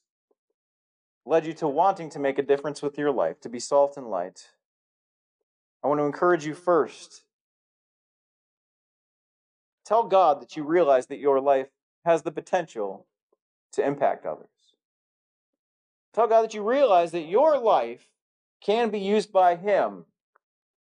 led 1.25 1.45
you 1.45 1.53
to 1.53 1.67
wanting 1.67 2.09
to 2.11 2.19
make 2.19 2.37
a 2.37 2.43
difference 2.43 2.81
with 2.81 2.97
your 2.97 3.11
life, 3.11 3.39
to 3.41 3.49
be 3.49 3.59
salt 3.59 3.97
and 3.97 4.09
light, 4.09 4.49
I 5.83 5.87
want 5.87 5.99
to 5.99 6.05
encourage 6.05 6.45
you 6.45 6.53
first 6.53 7.23
Tell 9.89 10.03
God 10.03 10.39
that 10.39 10.55
you 10.55 10.63
realize 10.63 11.07
that 11.07 11.17
your 11.17 11.41
life 11.41 11.69
has 12.05 12.21
the 12.21 12.31
potential 12.31 13.07
to 13.71 13.83
impact 13.83 14.23
others. 14.23 14.45
Tell 16.13 16.27
God 16.27 16.43
that 16.43 16.53
you 16.53 16.61
realize 16.61 17.09
that 17.09 17.25
your 17.25 17.57
life 17.57 18.07
can 18.61 18.91
be 18.91 18.99
used 18.99 19.31
by 19.31 19.55
Him 19.55 20.05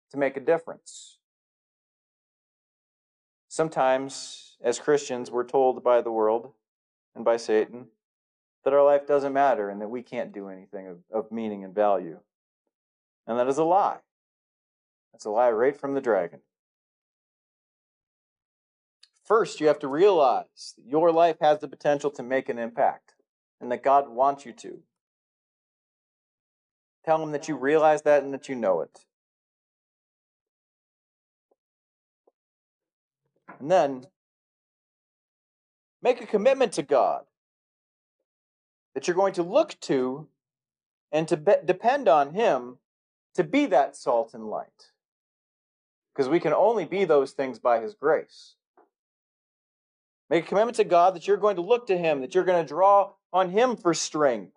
to 0.10 0.18
make 0.18 0.36
a 0.36 0.40
difference. 0.40 1.20
Sometimes, 3.48 4.58
as 4.64 4.80
Christians, 4.80 5.30
we're 5.30 5.44
told 5.44 5.84
by 5.84 6.02
the 6.02 6.12
world 6.12 6.54
and 7.16 7.24
by 7.24 7.38
Satan 7.38 7.90
that 8.64 8.74
our 8.74 8.84
life 8.84 9.06
doesn't 9.06 9.32
matter 9.32 9.70
and 9.70 9.80
that 9.80 9.92
we 9.92 10.02
can't 10.02 10.34
do 10.34 10.50
anything 10.50 10.88
of, 10.88 10.98
of 11.14 11.32
meaning 11.32 11.64
and 11.64 11.76
value. 11.76 12.18
And 13.28 13.38
that 13.38 13.48
is 13.48 13.60
a 13.60 13.64
lie. 13.64 14.00
That's 15.12 15.26
a 15.26 15.30
lie 15.30 15.52
right 15.52 15.80
from 15.80 15.94
the 15.94 16.02
dragon. 16.02 16.40
First, 19.28 19.60
you 19.60 19.68
have 19.68 19.80
to 19.80 19.90
realize 19.90 20.74
that 20.78 20.88
your 20.88 21.12
life 21.12 21.36
has 21.42 21.60
the 21.60 21.68
potential 21.68 22.10
to 22.12 22.24
make 22.24 22.48
an 22.48 22.58
impact 22.58 23.14
and 23.60 23.70
that 23.74 23.84
God 23.84 24.08
wants 24.08 24.46
you 24.46 24.54
to. 24.54 24.80
Tell 27.04 27.22
Him 27.22 27.34
that 27.34 27.50
you 27.50 27.58
realize 27.58 28.04
that 28.04 28.24
and 28.24 28.34
that 28.34 28.48
you 28.48 28.56
know 28.56 28.80
it. 28.80 29.02
And 33.60 33.70
then 33.70 34.06
make 36.02 36.22
a 36.22 36.26
commitment 36.26 36.72
to 36.74 36.84
God 36.84 37.26
that 38.94 39.08
you're 39.08 39.16
going 39.16 39.34
to 39.34 39.44
look 39.44 39.78
to 39.82 40.30
and 41.12 41.28
to 41.28 41.36
be- 41.36 41.54
depend 41.66 42.08
on 42.08 42.34
Him 42.34 42.78
to 43.36 43.44
be 43.44 43.66
that 43.66 43.98
salt 43.98 44.34
and 44.34 44.48
light. 44.48 44.92
Because 46.16 46.30
we 46.30 46.40
can 46.40 46.54
only 46.54 46.86
be 46.86 47.04
those 47.04 47.32
things 47.32 47.60
by 47.60 47.82
His 47.82 47.94
grace. 47.94 48.54
Make 50.30 50.46
a 50.46 50.48
commitment 50.48 50.76
to 50.78 50.84
God 50.84 51.16
that 51.16 51.28
you're 51.28 51.38
going 51.38 51.56
to 51.56 51.62
look 51.62 51.88
to 51.88 51.98
Him, 51.98 52.22
that 52.22 52.36
you're 52.36 52.44
going 52.44 52.64
to 52.64 52.68
draw 52.68 53.12
on 53.32 53.50
Him 53.50 53.78
for 53.78 53.94
strength 53.94 54.54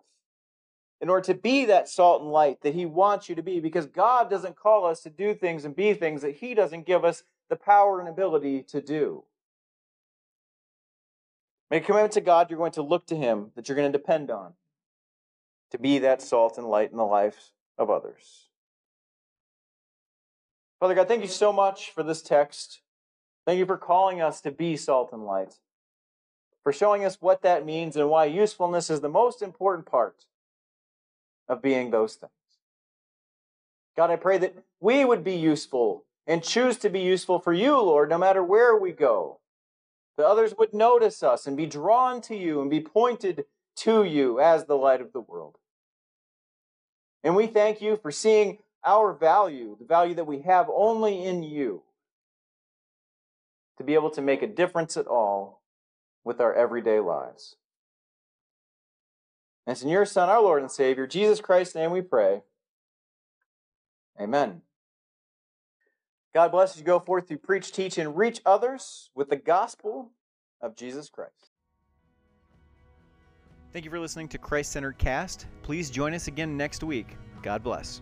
in 0.99 1.09
order 1.09 1.25
to 1.25 1.33
be 1.33 1.65
that 1.65 1.89
salt 1.89 2.21
and 2.21 2.31
light 2.31 2.61
that 2.61 2.75
He 2.75 2.85
wants 2.85 3.29
you 3.29 3.35
to 3.35 3.43
be. 3.43 3.59
Because 3.59 3.85
God 3.85 4.29
doesn't 4.29 4.57
call 4.57 4.85
us 4.85 5.01
to 5.01 5.09
do 5.09 5.33
things 5.33 5.63
and 5.63 5.75
be 5.75 5.93
things 5.93 6.21
that 6.21 6.35
He 6.35 6.53
doesn't 6.53 6.85
give 6.85 7.05
us 7.05 7.23
the 7.49 7.55
power 7.55 7.99
and 7.99 8.09
ability 8.09 8.63
to 8.63 8.81
do. 8.81 9.23
Make 11.69 11.83
a 11.83 11.85
commitment 11.85 12.13
to 12.13 12.21
God, 12.21 12.49
you're 12.49 12.59
going 12.59 12.73
to 12.73 12.81
look 12.81 13.07
to 13.07 13.15
Him, 13.15 13.51
that 13.55 13.69
you're 13.69 13.77
going 13.77 13.91
to 13.91 13.97
depend 13.97 14.29
on 14.29 14.53
to 15.71 15.77
be 15.77 15.99
that 15.99 16.21
salt 16.21 16.57
and 16.57 16.67
light 16.67 16.91
in 16.91 16.97
the 16.97 17.05
lives 17.05 17.53
of 17.77 17.89
others. 17.89 18.49
Father 20.81 20.95
God, 20.95 21.07
thank 21.07 21.21
you 21.21 21.29
so 21.29 21.53
much 21.53 21.91
for 21.91 22.03
this 22.03 22.21
text. 22.21 22.81
Thank 23.45 23.59
you 23.59 23.65
for 23.65 23.77
calling 23.77 24.21
us 24.21 24.41
to 24.41 24.51
be 24.51 24.77
salt 24.77 25.09
and 25.11 25.25
light, 25.25 25.55
for 26.63 26.71
showing 26.71 27.03
us 27.03 27.17
what 27.19 27.41
that 27.41 27.65
means 27.65 27.95
and 27.95 28.09
why 28.09 28.25
usefulness 28.25 28.89
is 28.89 29.01
the 29.01 29.09
most 29.09 29.41
important 29.41 29.85
part 29.85 30.25
of 31.47 31.61
being 31.61 31.91
those 31.91 32.15
things. 32.15 32.31
God, 33.97 34.09
I 34.09 34.15
pray 34.15 34.37
that 34.37 34.55
we 34.79 35.03
would 35.03 35.23
be 35.23 35.35
useful 35.35 36.05
and 36.27 36.43
choose 36.43 36.77
to 36.77 36.89
be 36.89 37.01
useful 37.01 37.39
for 37.39 37.51
you, 37.51 37.79
Lord, 37.81 38.09
no 38.09 38.17
matter 38.17 38.43
where 38.43 38.77
we 38.77 38.91
go. 38.91 39.39
That 40.17 40.27
others 40.27 40.53
would 40.57 40.73
notice 40.73 41.23
us 41.23 41.47
and 41.47 41.57
be 41.57 41.65
drawn 41.65 42.21
to 42.21 42.35
you 42.35 42.61
and 42.61 42.69
be 42.69 42.79
pointed 42.79 43.45
to 43.77 44.03
you 44.03 44.39
as 44.39 44.65
the 44.65 44.77
light 44.77 45.01
of 45.01 45.13
the 45.13 45.21
world. 45.21 45.57
And 47.23 47.35
we 47.35 47.47
thank 47.47 47.81
you 47.81 47.97
for 47.97 48.11
seeing 48.11 48.59
our 48.85 49.13
value, 49.13 49.77
the 49.79 49.85
value 49.85 50.15
that 50.15 50.27
we 50.27 50.41
have 50.41 50.69
only 50.73 51.23
in 51.23 51.43
you, 51.43 51.83
to 53.77 53.83
be 53.83 53.93
able 53.93 54.09
to 54.11 54.21
make 54.21 54.41
a 54.41 54.47
difference 54.47 54.97
at 54.97 55.07
all 55.07 55.61
with 56.23 56.39
our 56.39 56.53
everyday 56.53 56.99
lives. 56.99 57.55
And 59.65 59.73
it's 59.73 59.83
in 59.83 59.89
your 59.89 60.05
Son, 60.05 60.29
our 60.29 60.41
Lord 60.41 60.61
and 60.61 60.71
Savior, 60.71 61.07
Jesus 61.07 61.41
Christ's 61.41 61.75
name 61.75 61.91
we 61.91 62.01
pray. 62.01 62.41
Amen. 64.19 64.61
God 66.33 66.51
bless 66.51 66.77
you. 66.77 66.83
Go 66.83 66.99
forth 66.99 67.27
to 67.27 67.37
preach, 67.37 67.71
teach, 67.71 67.97
and 67.97 68.15
reach 68.15 68.41
others 68.45 69.09
with 69.15 69.29
the 69.29 69.35
gospel 69.35 70.11
of 70.61 70.75
Jesus 70.75 71.09
Christ. 71.09 71.51
Thank 73.73 73.85
you 73.85 73.91
for 73.91 73.99
listening 73.99 74.27
to 74.29 74.37
Christ 74.37 74.71
Centered 74.71 74.97
Cast. 74.97 75.47
Please 75.63 75.89
join 75.89 76.13
us 76.13 76.27
again 76.27 76.57
next 76.57 76.83
week. 76.83 77.17
God 77.41 77.63
bless. 77.63 78.01